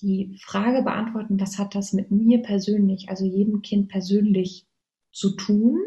die 0.00 0.36
Frage 0.42 0.82
beantworten, 0.82 1.40
was 1.40 1.58
hat 1.58 1.74
das 1.74 1.92
mit 1.92 2.10
mir 2.10 2.42
persönlich, 2.42 3.08
also 3.08 3.24
jedem 3.24 3.62
Kind 3.62 3.88
persönlich 3.88 4.66
zu 5.12 5.36
tun? 5.36 5.78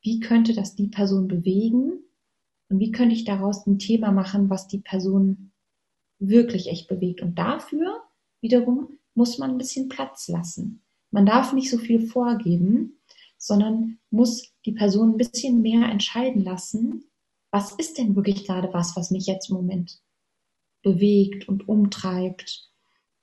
Wie 0.00 0.20
könnte 0.20 0.54
das 0.54 0.74
die 0.74 0.88
Person 0.88 1.28
bewegen? 1.28 1.98
Und 2.70 2.78
wie 2.78 2.92
könnte 2.92 3.14
ich 3.14 3.24
daraus 3.24 3.66
ein 3.66 3.78
Thema 3.78 4.12
machen, 4.12 4.48
was 4.50 4.68
die 4.68 4.78
Person 4.78 5.52
wirklich 6.18 6.68
echt 6.68 6.88
bewegt? 6.88 7.20
Und 7.20 7.38
dafür 7.38 8.02
wiederum 8.40 8.98
muss 9.14 9.38
man 9.38 9.52
ein 9.52 9.58
bisschen 9.58 9.88
Platz 9.88 10.28
lassen. 10.28 10.82
Man 11.10 11.26
darf 11.26 11.52
nicht 11.52 11.70
so 11.70 11.78
viel 11.78 12.00
vorgeben, 12.00 13.00
sondern 13.38 13.98
muss 14.10 14.52
die 14.68 14.74
Person 14.74 15.12
ein 15.12 15.16
bisschen 15.16 15.62
mehr 15.62 15.88
entscheiden 15.88 16.44
lassen, 16.44 17.04
was 17.50 17.72
ist 17.72 17.96
denn 17.96 18.14
wirklich 18.14 18.46
gerade 18.46 18.68
was, 18.74 18.96
was 18.96 19.10
mich 19.10 19.26
jetzt 19.26 19.48
im 19.48 19.56
Moment 19.56 20.02
bewegt 20.82 21.48
und 21.48 21.68
umtreibt. 21.68 22.68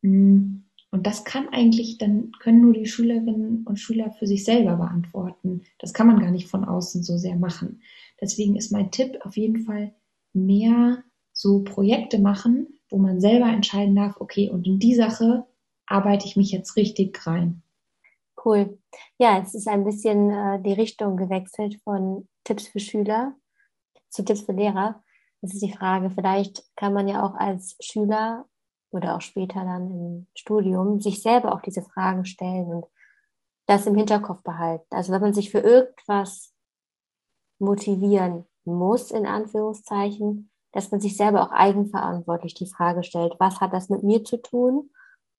Mm. 0.01 0.61
Und 0.91 1.05
das 1.05 1.25
kann 1.25 1.49
eigentlich, 1.49 1.97
dann 1.97 2.31
können 2.39 2.61
nur 2.61 2.73
die 2.73 2.85
Schülerinnen 2.85 3.65
und 3.65 3.79
Schüler 3.79 4.11
für 4.11 4.27
sich 4.27 4.45
selber 4.45 4.77
beantworten. 4.77 5.63
Das 5.77 5.93
kann 5.93 6.07
man 6.07 6.19
gar 6.19 6.31
nicht 6.31 6.47
von 6.47 6.63
außen 6.63 7.03
so 7.03 7.17
sehr 7.17 7.35
machen. 7.35 7.81
Deswegen 8.21 8.55
ist 8.55 8.71
mein 8.71 8.91
Tipp 8.91 9.17
auf 9.21 9.35
jeden 9.35 9.65
Fall 9.65 9.93
mehr 10.31 11.03
so 11.33 11.63
Projekte 11.63 12.17
machen, 12.17 12.79
wo 12.89 12.97
man 12.97 13.19
selber 13.19 13.47
entscheiden 13.47 13.93
darf, 13.93 14.15
okay, 14.19 14.49
und 14.49 14.65
in 14.65 14.79
die 14.79 14.95
Sache 14.95 15.45
arbeite 15.85 16.25
ich 16.25 16.37
mich 16.37 16.51
jetzt 16.51 16.77
richtig 16.77 17.27
rein. 17.27 17.61
Cool. 18.45 18.77
Ja, 19.17 19.39
es 19.39 19.55
ist 19.55 19.67
ein 19.67 19.83
bisschen 19.83 20.29
äh, 20.29 20.61
die 20.61 20.73
Richtung 20.73 21.17
gewechselt 21.17 21.81
von 21.83 22.27
Tipps 22.43 22.67
für 22.67 22.79
Schüler 22.79 23.33
zu 24.09 24.23
Tipps 24.23 24.41
für 24.41 24.51
Lehrer. 24.51 25.03
Das 25.41 25.53
ist 25.53 25.63
die 25.63 25.73
Frage. 25.73 26.11
Vielleicht 26.11 26.63
kann 26.75 26.93
man 26.93 27.07
ja 27.07 27.25
auch 27.25 27.33
als 27.35 27.75
Schüler 27.81 28.45
oder 28.91 29.15
auch 29.15 29.21
später 29.21 29.65
dann 29.65 29.89
im 29.89 30.27
Studium 30.35 31.01
sich 31.01 31.21
selber 31.21 31.53
auch 31.53 31.61
diese 31.61 31.81
Fragen 31.81 32.25
stellen 32.25 32.67
und 32.67 32.85
das 33.65 33.87
im 33.87 33.95
Hinterkopf 33.95 34.43
behalten. 34.43 34.85
Also 34.91 35.11
wenn 35.11 35.21
man 35.21 35.33
sich 35.33 35.49
für 35.49 35.59
irgendwas 35.59 36.53
motivieren 37.59 38.45
muss, 38.63 39.09
in 39.09 39.25
Anführungszeichen, 39.25 40.51
dass 40.71 40.91
man 40.91 41.01
sich 41.01 41.17
selber 41.17 41.41
auch 41.41 41.51
eigenverantwortlich 41.51 42.53
die 42.53 42.69
Frage 42.69 43.03
stellt, 43.03 43.33
was 43.39 43.59
hat 43.59 43.73
das 43.73 43.89
mit 43.89 44.03
mir 44.03 44.23
zu 44.23 44.37
tun? 44.37 44.91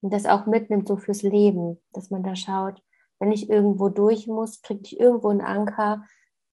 Und 0.02 0.12
das 0.12 0.26
auch 0.26 0.46
mitnimmt 0.46 0.88
so 0.88 0.96
fürs 0.96 1.22
Leben, 1.22 1.80
dass 1.92 2.10
man 2.10 2.22
da 2.22 2.36
schaut, 2.36 2.82
wenn 3.18 3.32
ich 3.32 3.48
irgendwo 3.48 3.88
durch 3.88 4.26
muss, 4.26 4.62
kriege 4.62 4.82
ich 4.84 5.00
irgendwo 5.00 5.28
einen 5.28 5.40
Anker, 5.40 6.04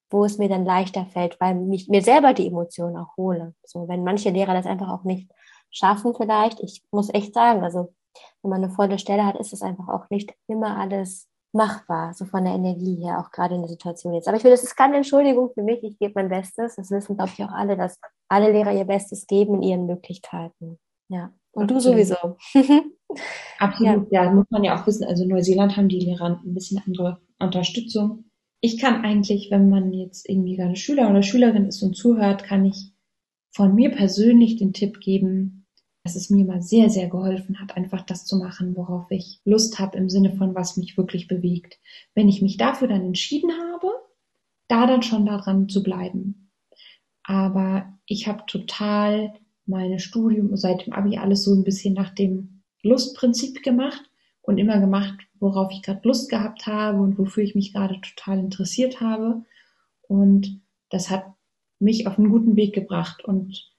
wo 0.10 0.26
es 0.26 0.38
mir 0.38 0.50
dann 0.50 0.66
leichter 0.66 1.06
fällt, 1.08 1.40
weil 1.42 1.56
mich 1.56 1.90
mir 1.90 2.02
selber 2.02 2.34
die 2.34 2.48
Emotionen 2.48 2.98
auch 2.98 3.18
hole. 3.18 3.56
So, 3.64 3.88
wenn 3.88 4.04
manche 4.04 4.30
Lehrer 4.30 4.54
das 4.54 4.66
einfach 4.66 4.90
auch 4.90 5.04
nicht 5.04 5.30
schaffen 5.72 6.14
vielleicht, 6.16 6.60
ich 6.60 6.84
muss 6.92 7.14
echt 7.14 7.34
sagen, 7.34 7.64
also 7.64 7.94
wenn 8.42 8.52
man 8.52 8.64
eine 8.64 8.72
volle 8.72 9.00
Stelle 9.00 9.26
hat, 9.26 9.38
ist 9.38 9.54
es 9.54 9.64
einfach 9.64 9.88
auch 9.88 10.10
nicht 10.10 10.34
immer 10.48 10.78
alles 10.78 11.28
machbar, 11.52 12.14
so 12.14 12.26
von 12.26 12.44
der 12.46 12.54
Energie 12.54 12.96
her, 12.96 13.20
auch 13.20 13.32
gerade 13.32 13.56
in 13.56 13.62
der 13.62 13.70
Situation 13.70 14.14
jetzt. 14.14 14.28
Aber 14.28 14.38
ich 14.38 14.44
will, 14.44 14.52
das 14.52 14.64
ist 14.64 14.76
keine 14.76 14.98
Entschuldigung 14.98 15.52
für 15.54 15.62
mich, 15.62 15.84
ich 15.84 15.98
gebe 16.00 16.14
mein 16.16 16.30
Bestes. 16.30 16.76
Das 16.76 16.90
wissen, 16.92 17.16
glaube 17.16 17.32
ich, 17.36 17.44
auch 17.44 17.52
alle, 17.52 17.78
dass 17.78 18.00
alle 18.28 18.52
Lehrer 18.52 18.74
ihr 18.74 18.86
Bestes 18.86 19.28
geben 19.28 19.56
in 19.56 19.62
ihren 19.62 19.86
Möglichkeiten. 19.86 20.80
Ja. 21.10 21.32
Und 21.54 21.70
du 21.72 21.80
sowieso. 21.80 22.16
Absolut, 23.60 24.12
ja. 24.12 24.24
ja, 24.24 24.32
muss 24.32 24.50
man 24.50 24.64
ja 24.64 24.80
auch 24.80 24.88
wissen. 24.88 25.06
Also 25.06 25.26
Neuseeland 25.26 25.78
haben 25.78 25.88
die 25.88 26.00
Lehrer 26.00 26.42
ein 26.44 26.54
bisschen 26.54 26.82
andere 26.86 27.22
Unterstützung. 27.40 28.26
Ich 28.60 28.80
kann 28.80 29.04
eigentlich, 29.04 29.52
wenn 29.52 29.70
man 29.70 29.94
jetzt 29.94 30.28
irgendwie 30.28 30.56
gerade 30.56 30.76
Schüler 30.76 31.10
oder 31.10 31.22
Schülerin 31.22 31.68
ist 31.68 31.84
und 31.84 31.96
zuhört, 31.96 32.44
kann 32.44 32.66
ich 32.66 32.94
von 33.52 33.76
mir 33.76 33.92
persönlich 33.92 34.56
den 34.56 34.74
Tipp 34.74 35.00
geben, 35.00 35.68
dass 36.04 36.16
es 36.16 36.30
mir 36.30 36.44
mal 36.44 36.62
sehr, 36.62 36.90
sehr 36.90 37.08
geholfen 37.08 37.60
hat, 37.62 37.78
einfach 37.78 38.02
das 38.02 38.26
zu 38.26 38.38
machen, 38.38 38.76
worauf 38.76 39.10
ich 39.12 39.40
Lust 39.46 39.80
habe 39.80 39.98
im 39.98 40.10
Sinne 40.10 40.36
von, 40.36 40.56
was 40.56 40.76
mich 40.76 40.98
wirklich 40.98 41.28
bewegt. 41.28 41.80
Wenn 42.16 42.28
ich 42.28 42.42
mich 42.42 42.58
dafür 42.58 42.88
dann 42.88 43.06
entschieden 43.06 43.52
habe, 43.52 43.90
da 44.68 44.88
dann 44.88 45.04
schon 45.04 45.26
daran 45.26 45.70
zu 45.70 45.84
bleiben. 45.84 46.52
Aber 47.24 47.98
ich 48.06 48.28
habe 48.28 48.44
total 48.48 49.34
meine 49.66 50.00
Studium 50.00 50.56
seit 50.58 50.86
dem 50.86 50.94
Abi 50.94 51.18
alles 51.18 51.44
so 51.44 51.54
ein 51.54 51.64
bisschen 51.64 51.94
nach 51.94 52.14
dem 52.14 52.62
Lustprinzip 52.82 53.64
gemacht 53.64 54.04
und 54.42 54.58
immer 54.58 54.80
gemacht, 54.80 55.20
worauf 55.40 55.72
ich 55.72 55.82
gerade 55.82 56.06
Lust 56.08 56.30
gehabt 56.30 56.68
habe 56.68 57.02
und 57.02 57.18
wofür 57.18 57.44
ich 57.44 57.56
mich 57.56 57.74
gerade 57.74 58.00
total 58.02 58.40
interessiert 58.40 59.00
habe. 59.00 59.44
Und 60.08 60.62
das 60.90 61.10
hat 61.10 61.26
mich 61.80 62.08
auf 62.08 62.20
einen 62.20 62.30
guten 62.30 62.56
Weg 62.56 62.74
gebracht. 62.74 63.24
Und 63.24 63.72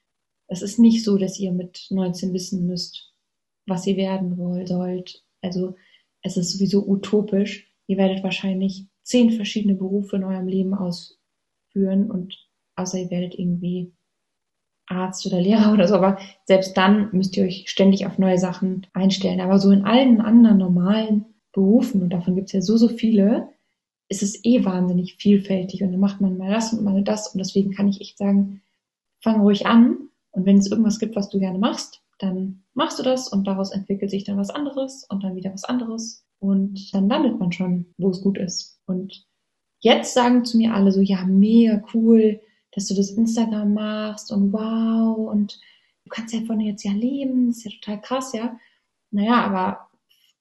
es 0.47 0.63
ist 0.63 0.79
nicht 0.79 1.05
so, 1.05 1.19
dass 1.19 1.39
ihr 1.39 1.53
mit 1.53 1.87
19 1.91 2.33
wissen 2.33 2.67
müsst, 2.67 3.13
was 3.67 3.87
ihr 3.87 3.97
werden 3.97 4.39
wollt, 4.39 4.69
sollt. 4.69 5.23
Also 5.43 5.77
es 6.23 6.37
ist 6.37 6.53
sowieso 6.53 6.87
utopisch. 6.87 7.71
Ihr 7.87 7.99
werdet 7.99 8.25
wahrscheinlich 8.25 8.87
zehn 9.03 9.31
verschiedene 9.31 9.75
Berufe 9.75 10.17
in 10.17 10.25
eurem 10.25 10.49
Leben 10.49 10.75
ausführen 10.75 12.11
und 12.11 12.49
außer 12.77 12.99
ihr 12.99 13.11
werdet 13.11 13.39
irgendwie 13.39 13.93
Arzt 14.87 15.27
oder 15.27 15.41
Lehrer 15.41 15.73
oder 15.73 15.89
so, 15.89 15.95
aber 15.95 16.19
selbst 16.45 16.77
dann 16.77 17.09
müsst 17.13 17.37
ihr 17.37 17.45
euch 17.45 17.65
ständig 17.69 18.07
auf 18.07 18.19
neue 18.19 18.39
Sachen 18.39 18.87
einstellen. 18.93 19.41
Aber 19.41 19.59
so 19.59 19.71
in 19.71 19.85
allen 19.85 20.21
anderen 20.21 20.59
normalen 20.59 21.27
Berufen, 21.53 22.03
und 22.03 22.13
davon 22.13 22.35
gibt 22.35 22.49
es 22.49 22.53
ja 22.53 22.61
so, 22.61 22.77
so 22.77 22.89
viele, 22.89 23.49
ist 24.09 24.23
es 24.23 24.45
eh 24.45 24.65
wahnsinnig 24.65 25.17
vielfältig. 25.17 25.83
Und 25.83 25.93
dann 25.93 26.01
macht 26.01 26.21
man 26.21 26.37
mal 26.37 26.51
das 26.51 26.73
und 26.73 26.85
mal 26.85 27.03
das. 27.03 27.29
Und 27.29 27.39
deswegen 27.39 27.73
kann 27.73 27.89
ich 27.89 28.01
echt 28.01 28.19
sagen, 28.19 28.63
fang 29.23 29.41
ruhig 29.41 29.67
an. 29.67 30.09
Und 30.33 30.47
wenn 30.47 30.59
es 30.59 30.71
irgendwas 30.71 30.99
gibt, 30.99 31.17
was 31.17 31.31
du 31.31 31.39
gerne 31.39 31.59
machst, 31.59 32.03
dann 32.19 32.63
machst 32.75 32.99
du 32.99 33.03
das. 33.03 33.29
Und 33.29 33.47
daraus 33.47 33.73
entwickelt 33.73 34.11
sich 34.11 34.25
dann 34.25 34.37
was 34.37 34.51
anderes 34.51 35.07
und 35.09 35.25
dann 35.25 35.37
wieder 35.37 35.53
was 35.53 35.65
anderes. 35.65 36.27
Und 36.39 36.93
dann 36.93 37.09
landet 37.09 37.39
man 37.39 37.53
schon, 37.53 37.87
wo 37.97 38.11
es 38.11 38.21
gut 38.21 38.37
ist. 38.37 38.79
Und 38.87 39.25
jetzt 39.81 40.13
sagen 40.13 40.45
zu 40.45 40.59
mir 40.59 40.75
alle 40.75 40.93
so, 40.93 41.01
ja, 41.01 41.25
mega 41.25 41.83
cool, 41.95 42.41
dass 42.75 42.87
du 42.87 42.95
das 42.95 43.11
Instagram 43.11 43.75
machst 43.75 44.33
und 44.33 44.53
wow 44.53 45.17
und 45.31 45.61
du 46.05 46.11
kannst 46.11 46.35
ja 46.35 46.41
von 46.45 46.61
jetzt 46.61 46.85
ja 46.85 46.93
leben, 46.93 47.49
das 47.49 47.59
ist 47.59 47.65
ja 47.65 47.71
total 47.81 48.01
krass, 48.01 48.33
ja. 48.33 48.59
Naja, 49.11 49.45
aber 49.45 49.89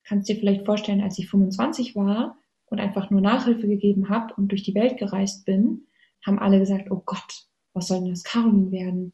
kannst 0.04 0.28
dir 0.30 0.36
vielleicht 0.36 0.66
vorstellen, 0.66 1.02
als 1.02 1.18
ich 1.20 1.30
25 1.30 1.96
war 1.96 2.38
und 2.66 2.80
einfach 2.80 3.10
nur 3.10 3.22
Nachhilfe 3.22 3.68
gegeben 3.68 4.10
habe 4.10 4.34
und 4.36 4.50
durch 4.50 4.64
die 4.64 4.76
Welt 4.76 4.98
gereist 4.98 5.46
bin, 5.46 5.88
haben 6.26 6.40
alle 6.40 6.60
gesagt, 6.60 6.90
oh 6.92 7.02
Gott, 7.06 7.48
was 7.74 7.88
soll 7.88 8.00
denn 8.00 8.10
das 8.10 8.24
Caroline 8.24 8.72
werden? 8.72 9.14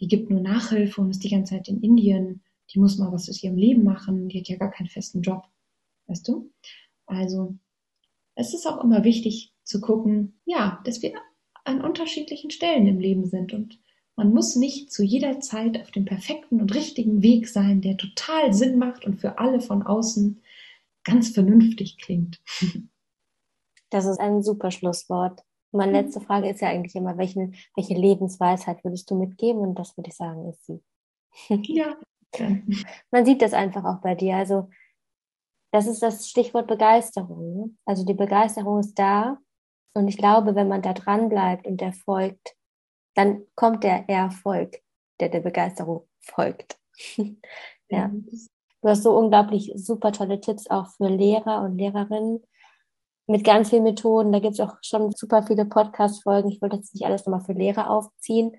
Die 0.00 0.08
gibt 0.08 0.30
nur 0.30 0.40
Nachhilfe 0.40 1.00
und 1.00 1.10
ist 1.10 1.24
die 1.24 1.30
ganze 1.30 1.54
Zeit 1.54 1.68
in 1.68 1.82
Indien. 1.82 2.42
Die 2.70 2.78
muss 2.78 2.98
mal 2.98 3.12
was 3.12 3.28
aus 3.28 3.42
ihrem 3.42 3.56
Leben 3.56 3.84
machen. 3.84 4.28
Die 4.28 4.40
hat 4.40 4.48
ja 4.48 4.56
gar 4.56 4.70
keinen 4.70 4.88
festen 4.88 5.22
Job. 5.22 5.44
Weißt 6.06 6.26
du? 6.28 6.50
Also, 7.06 7.56
es 8.34 8.54
ist 8.54 8.66
auch 8.66 8.82
immer 8.82 9.04
wichtig 9.04 9.52
zu 9.62 9.80
gucken, 9.80 10.40
ja, 10.44 10.80
dass 10.84 11.02
wir 11.02 11.12
an 11.64 11.80
unterschiedlichen 11.80 12.50
Stellen 12.50 12.86
im 12.86 13.00
Leben 13.00 13.26
sind 13.26 13.52
und 13.52 13.78
man 14.16 14.32
muss 14.32 14.54
nicht 14.54 14.92
zu 14.92 15.02
jeder 15.02 15.40
Zeit 15.40 15.80
auf 15.80 15.90
dem 15.90 16.04
perfekten 16.04 16.60
und 16.60 16.74
richtigen 16.74 17.22
Weg 17.22 17.48
sein, 17.48 17.80
der 17.80 17.96
total 17.96 18.52
Sinn 18.52 18.78
macht 18.78 19.04
und 19.04 19.20
für 19.20 19.38
alle 19.38 19.60
von 19.60 19.82
außen 19.82 20.40
ganz 21.04 21.30
vernünftig 21.30 21.98
klingt. 21.98 22.40
Das 23.90 24.06
ist 24.06 24.18
ein 24.18 24.42
super 24.42 24.72
Schlusswort. 24.72 25.44
Meine 25.70 25.92
mhm. 25.92 26.06
letzte 26.06 26.20
Frage 26.20 26.48
ist 26.48 26.60
ja 26.60 26.68
eigentlich 26.68 26.96
immer, 26.96 27.16
welchen, 27.16 27.54
welche 27.76 27.94
Lebensweisheit 27.94 28.82
würdest 28.82 29.08
du 29.08 29.14
mitgeben? 29.14 29.60
Und 29.60 29.78
das 29.78 29.96
würde 29.96 30.10
ich 30.10 30.16
sagen, 30.16 30.48
ist 30.48 30.66
sie. 30.66 30.82
Ja. 31.72 31.96
Man 33.12 33.24
sieht 33.24 33.40
das 33.40 33.52
einfach 33.52 33.84
auch 33.84 34.00
bei 34.00 34.16
dir. 34.16 34.34
Also, 34.34 34.68
das 35.70 35.86
ist 35.86 36.02
das 36.02 36.28
Stichwort 36.28 36.66
Begeisterung. 36.66 37.54
Ne? 37.54 37.70
Also, 37.84 38.04
die 38.04 38.14
Begeisterung 38.14 38.80
ist 38.80 38.98
da 38.98 39.38
und 39.94 40.08
ich 40.08 40.18
glaube, 40.18 40.54
wenn 40.54 40.68
man 40.68 40.82
da 40.82 40.92
dran 40.92 41.28
bleibt 41.28 41.66
und 41.66 41.80
der 41.80 41.92
folgt, 41.92 42.56
dann 43.14 43.42
kommt 43.54 43.84
der 43.84 44.08
Erfolg, 44.08 44.82
der 45.20 45.28
der 45.28 45.40
Begeisterung 45.40 46.06
folgt. 46.20 46.78
ja. 47.88 48.10
Du 48.82 48.88
hast 48.88 49.02
so 49.02 49.16
unglaublich 49.16 49.72
super 49.76 50.12
tolle 50.12 50.40
Tipps 50.40 50.68
auch 50.68 50.88
für 50.88 51.08
Lehrer 51.08 51.62
und 51.62 51.78
Lehrerinnen 51.78 52.42
mit 53.26 53.44
ganz 53.44 53.70
vielen 53.70 53.84
Methoden. 53.84 54.32
Da 54.32 54.40
gibt 54.40 54.54
es 54.54 54.60
auch 54.60 54.76
schon 54.82 55.12
super 55.12 55.42
viele 55.44 55.64
Podcast-Folgen. 55.64 56.50
Ich 56.50 56.60
wollte 56.60 56.76
jetzt 56.76 56.92
nicht 56.92 57.06
alles 57.06 57.24
nochmal 57.24 57.44
für 57.44 57.54
Lehrer 57.54 57.88
aufziehen, 57.88 58.54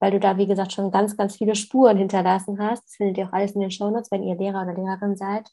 weil 0.00 0.10
du 0.10 0.20
da, 0.20 0.36
wie 0.36 0.46
gesagt, 0.46 0.72
schon 0.72 0.90
ganz, 0.90 1.16
ganz 1.16 1.36
viele 1.36 1.54
Spuren 1.54 1.96
hinterlassen 1.96 2.58
hast. 2.60 2.84
Das 2.84 2.96
findet 2.96 3.18
ihr 3.18 3.28
auch 3.28 3.32
alles 3.32 3.52
in 3.52 3.60
den 3.60 3.70
Shownotes, 3.70 4.10
wenn 4.10 4.24
ihr 4.24 4.36
Lehrer 4.36 4.62
oder 4.62 4.74
Lehrerin 4.74 5.16
seid. 5.16 5.48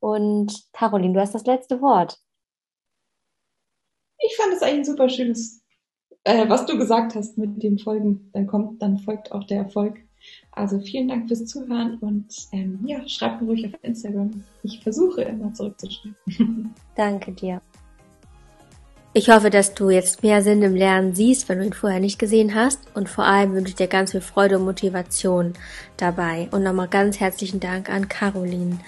Und 0.00 0.64
Caroline, 0.72 1.14
du 1.14 1.20
hast 1.20 1.34
das 1.34 1.46
letzte 1.46 1.80
Wort 1.80 2.18
ich 4.20 4.36
fand 4.36 4.52
es 4.52 4.62
eigentlich 4.62 4.80
ein 4.80 4.84
super 4.84 5.08
schönes, 5.08 5.62
äh, 6.24 6.48
was 6.48 6.66
du 6.66 6.76
gesagt 6.78 7.14
hast 7.14 7.38
mit 7.38 7.62
dem 7.62 7.78
Folgen. 7.78 8.30
Dann 8.32 8.46
kommt, 8.46 8.82
dann 8.82 8.98
folgt 8.98 9.32
auch 9.32 9.44
der 9.44 9.58
Erfolg. 9.58 9.98
Also 10.52 10.78
vielen 10.80 11.08
Dank 11.08 11.28
fürs 11.28 11.46
Zuhören 11.46 11.96
und 12.00 12.26
ähm, 12.52 12.80
ja, 12.84 13.06
schreibt 13.08 13.40
mir 13.40 13.48
ruhig 13.48 13.66
auf 13.66 13.72
Instagram. 13.82 14.44
Ich 14.62 14.82
versuche 14.82 15.22
immer 15.22 15.54
zurückzuschreiben. 15.54 16.74
Danke 16.94 17.32
dir. 17.32 17.62
Ich 19.12 19.28
hoffe, 19.28 19.50
dass 19.50 19.74
du 19.74 19.90
jetzt 19.90 20.22
mehr 20.22 20.40
Sinn 20.40 20.62
im 20.62 20.76
Lernen 20.76 21.14
siehst, 21.16 21.48
wenn 21.48 21.58
du 21.58 21.64
ihn 21.64 21.72
vorher 21.72 21.98
nicht 21.98 22.18
gesehen 22.20 22.54
hast. 22.54 22.80
Und 22.94 23.08
vor 23.08 23.24
allem 23.24 23.54
wünsche 23.54 23.70
ich 23.70 23.74
dir 23.74 23.88
ganz 23.88 24.12
viel 24.12 24.20
Freude 24.20 24.58
und 24.58 24.64
Motivation 24.64 25.54
dabei. 25.96 26.48
Und 26.52 26.62
nochmal 26.62 26.86
ganz 26.86 27.18
herzlichen 27.18 27.58
Dank 27.58 27.90
an 27.90 28.08
Caroline. 28.08 28.78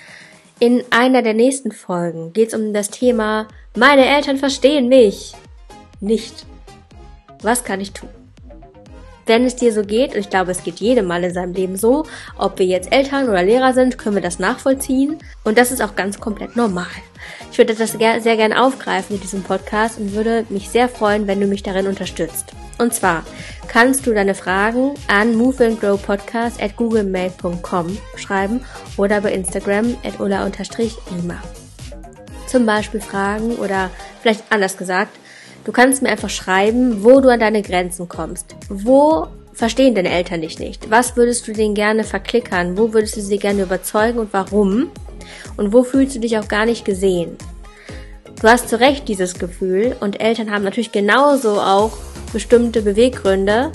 In 0.62 0.84
einer 0.90 1.22
der 1.22 1.34
nächsten 1.34 1.72
Folgen 1.72 2.32
geht 2.32 2.50
es 2.50 2.54
um 2.54 2.72
das 2.72 2.88
Thema 2.88 3.48
Meine 3.76 4.06
Eltern 4.06 4.36
verstehen 4.36 4.86
mich 4.86 5.32
nicht. 5.98 6.46
Was 7.42 7.64
kann 7.64 7.80
ich 7.80 7.90
tun? 7.90 8.08
Wenn 9.26 9.44
es 9.44 9.56
dir 9.56 9.72
so 9.72 9.82
geht, 9.82 10.14
und 10.14 10.20
ich 10.20 10.30
glaube, 10.30 10.52
es 10.52 10.62
geht 10.62 10.78
jedem 10.78 11.06
mal 11.06 11.24
in 11.24 11.34
seinem 11.34 11.52
Leben 11.52 11.74
so, 11.74 12.06
ob 12.38 12.60
wir 12.60 12.66
jetzt 12.66 12.92
Eltern 12.92 13.28
oder 13.28 13.42
Lehrer 13.42 13.74
sind, 13.74 13.98
können 13.98 14.14
wir 14.14 14.22
das 14.22 14.38
nachvollziehen. 14.38 15.18
Und 15.42 15.58
das 15.58 15.72
ist 15.72 15.82
auch 15.82 15.96
ganz 15.96 16.20
komplett 16.20 16.54
normal. 16.54 16.86
Ich 17.50 17.58
würde 17.58 17.74
das 17.74 17.90
sehr 17.94 18.20
gerne 18.20 18.62
aufgreifen 18.62 19.16
in 19.16 19.20
diesem 19.20 19.42
Podcast 19.42 19.98
und 19.98 20.14
würde 20.14 20.46
mich 20.48 20.68
sehr 20.68 20.88
freuen, 20.88 21.26
wenn 21.26 21.40
du 21.40 21.48
mich 21.48 21.64
darin 21.64 21.88
unterstützt. 21.88 22.52
Und 22.82 22.92
zwar 22.92 23.24
kannst 23.68 24.06
du 24.06 24.12
deine 24.12 24.34
Fragen 24.34 24.94
an 25.08 25.36
moveandgrowpodcast 25.36 26.62
at 26.62 26.76
googlemail.com 26.76 27.96
schreiben 28.16 28.60
oder 28.96 29.20
bei 29.20 29.32
Instagram 29.32 29.96
at 30.04 30.20
ulla-lima. 30.20 31.42
Zum 32.46 32.66
Beispiel 32.66 33.00
Fragen 33.00 33.56
oder 33.56 33.90
vielleicht 34.20 34.44
anders 34.50 34.76
gesagt, 34.76 35.16
Du 35.64 35.70
kannst 35.70 36.02
mir 36.02 36.08
einfach 36.08 36.30
schreiben, 36.30 37.04
wo 37.04 37.20
du 37.20 37.28
an 37.28 37.38
deine 37.38 37.62
Grenzen 37.62 38.08
kommst. 38.08 38.56
Wo 38.68 39.28
verstehen 39.52 39.94
deine 39.94 40.10
Eltern 40.10 40.40
dich 40.40 40.58
nicht? 40.58 40.90
Was 40.90 41.16
würdest 41.16 41.46
du 41.46 41.52
denen 41.52 41.74
gerne 41.74 42.02
verklickern? 42.02 42.76
Wo 42.76 42.92
würdest 42.92 43.16
du 43.16 43.20
sie 43.20 43.38
gerne 43.38 43.62
überzeugen 43.62 44.18
und 44.18 44.32
warum? 44.32 44.90
Und 45.56 45.72
wo 45.72 45.84
fühlst 45.84 46.16
du 46.16 46.18
dich 46.18 46.36
auch 46.36 46.48
gar 46.48 46.66
nicht 46.66 46.84
gesehen? 46.84 47.36
Du 48.40 48.48
hast 48.48 48.68
zu 48.68 48.80
Recht 48.80 49.06
dieses 49.06 49.34
Gefühl 49.34 49.94
und 50.00 50.20
Eltern 50.20 50.50
haben 50.50 50.64
natürlich 50.64 50.90
genauso 50.90 51.60
auch 51.60 51.92
bestimmte 52.32 52.82
Beweggründe. 52.82 53.70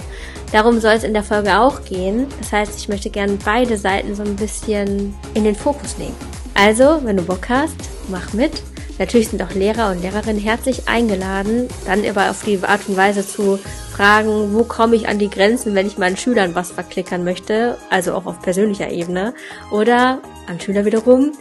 Darum 0.52 0.80
soll 0.80 0.94
es 0.94 1.04
in 1.04 1.14
der 1.14 1.24
Folge 1.24 1.60
auch 1.60 1.84
gehen. 1.84 2.28
Das 2.40 2.52
heißt, 2.52 2.78
ich 2.78 2.90
möchte 2.90 3.10
gerne 3.10 3.38
beide 3.44 3.78
Seiten 3.78 4.16
so 4.16 4.24
ein 4.24 4.36
bisschen 4.36 5.16
in 5.34 5.44
den 5.44 5.56
Fokus 5.56 5.98
nehmen. 5.98 6.16
Also, 6.54 7.02
wenn 7.04 7.18
du 7.18 7.24
Bock 7.24 7.50
hast, 7.50 7.78
mach 8.10 8.34
mit. 8.34 8.64
Natürlich 9.00 9.30
sind 9.30 9.44
auch 9.44 9.52
Lehrer 9.52 9.92
und 9.92 10.02
Lehrerinnen 10.02 10.42
herzlich 10.42 10.88
eingeladen, 10.88 11.68
dann 11.86 12.04
aber 12.04 12.32
auf 12.32 12.44
die 12.44 12.60
Art 12.64 12.82
und 12.88 12.98
Weise 12.98 13.26
zu 13.26 13.60
fragen, 13.92 14.54
wo 14.54 14.64
komme 14.64 14.96
ich 14.96 15.08
an 15.08 15.20
die 15.20 15.30
Grenzen, 15.30 15.76
wenn 15.76 15.86
ich 15.86 16.00
meinen 16.00 16.18
Schülern 16.18 16.56
was 16.56 16.72
verklickern 16.72 17.24
möchte, 17.24 17.78
also 17.92 18.16
auch 18.16 18.26
auf 18.26 18.42
persönlicher 18.42 18.90
Ebene, 18.90 19.36
oder 19.72 20.20
an 20.48 20.60
Schüler 20.60 20.86
wiederum, 20.86 21.32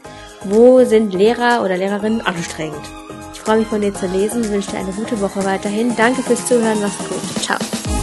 wo 0.45 0.85
sind 0.85 1.15
Lehrer 1.15 1.63
oder 1.65 1.79
Lehrerinnen 1.79 2.21
anstrengend. 2.21 2.83
Ich 3.47 3.49
freue 3.49 3.61
mich 3.61 3.69
von 3.69 3.81
dir 3.81 3.95
zu 3.95 4.09
lesen, 4.09 4.51
wünsche 4.51 4.73
dir 4.73 4.79
eine 4.79 4.91
gute 4.91 5.21
Woche 5.21 5.45
weiterhin. 5.45 5.95
Danke 5.95 6.21
fürs 6.21 6.45
Zuhören, 6.47 6.81
mach's 6.81 6.99
gut. 6.99 7.45
Ciao. 7.45 7.96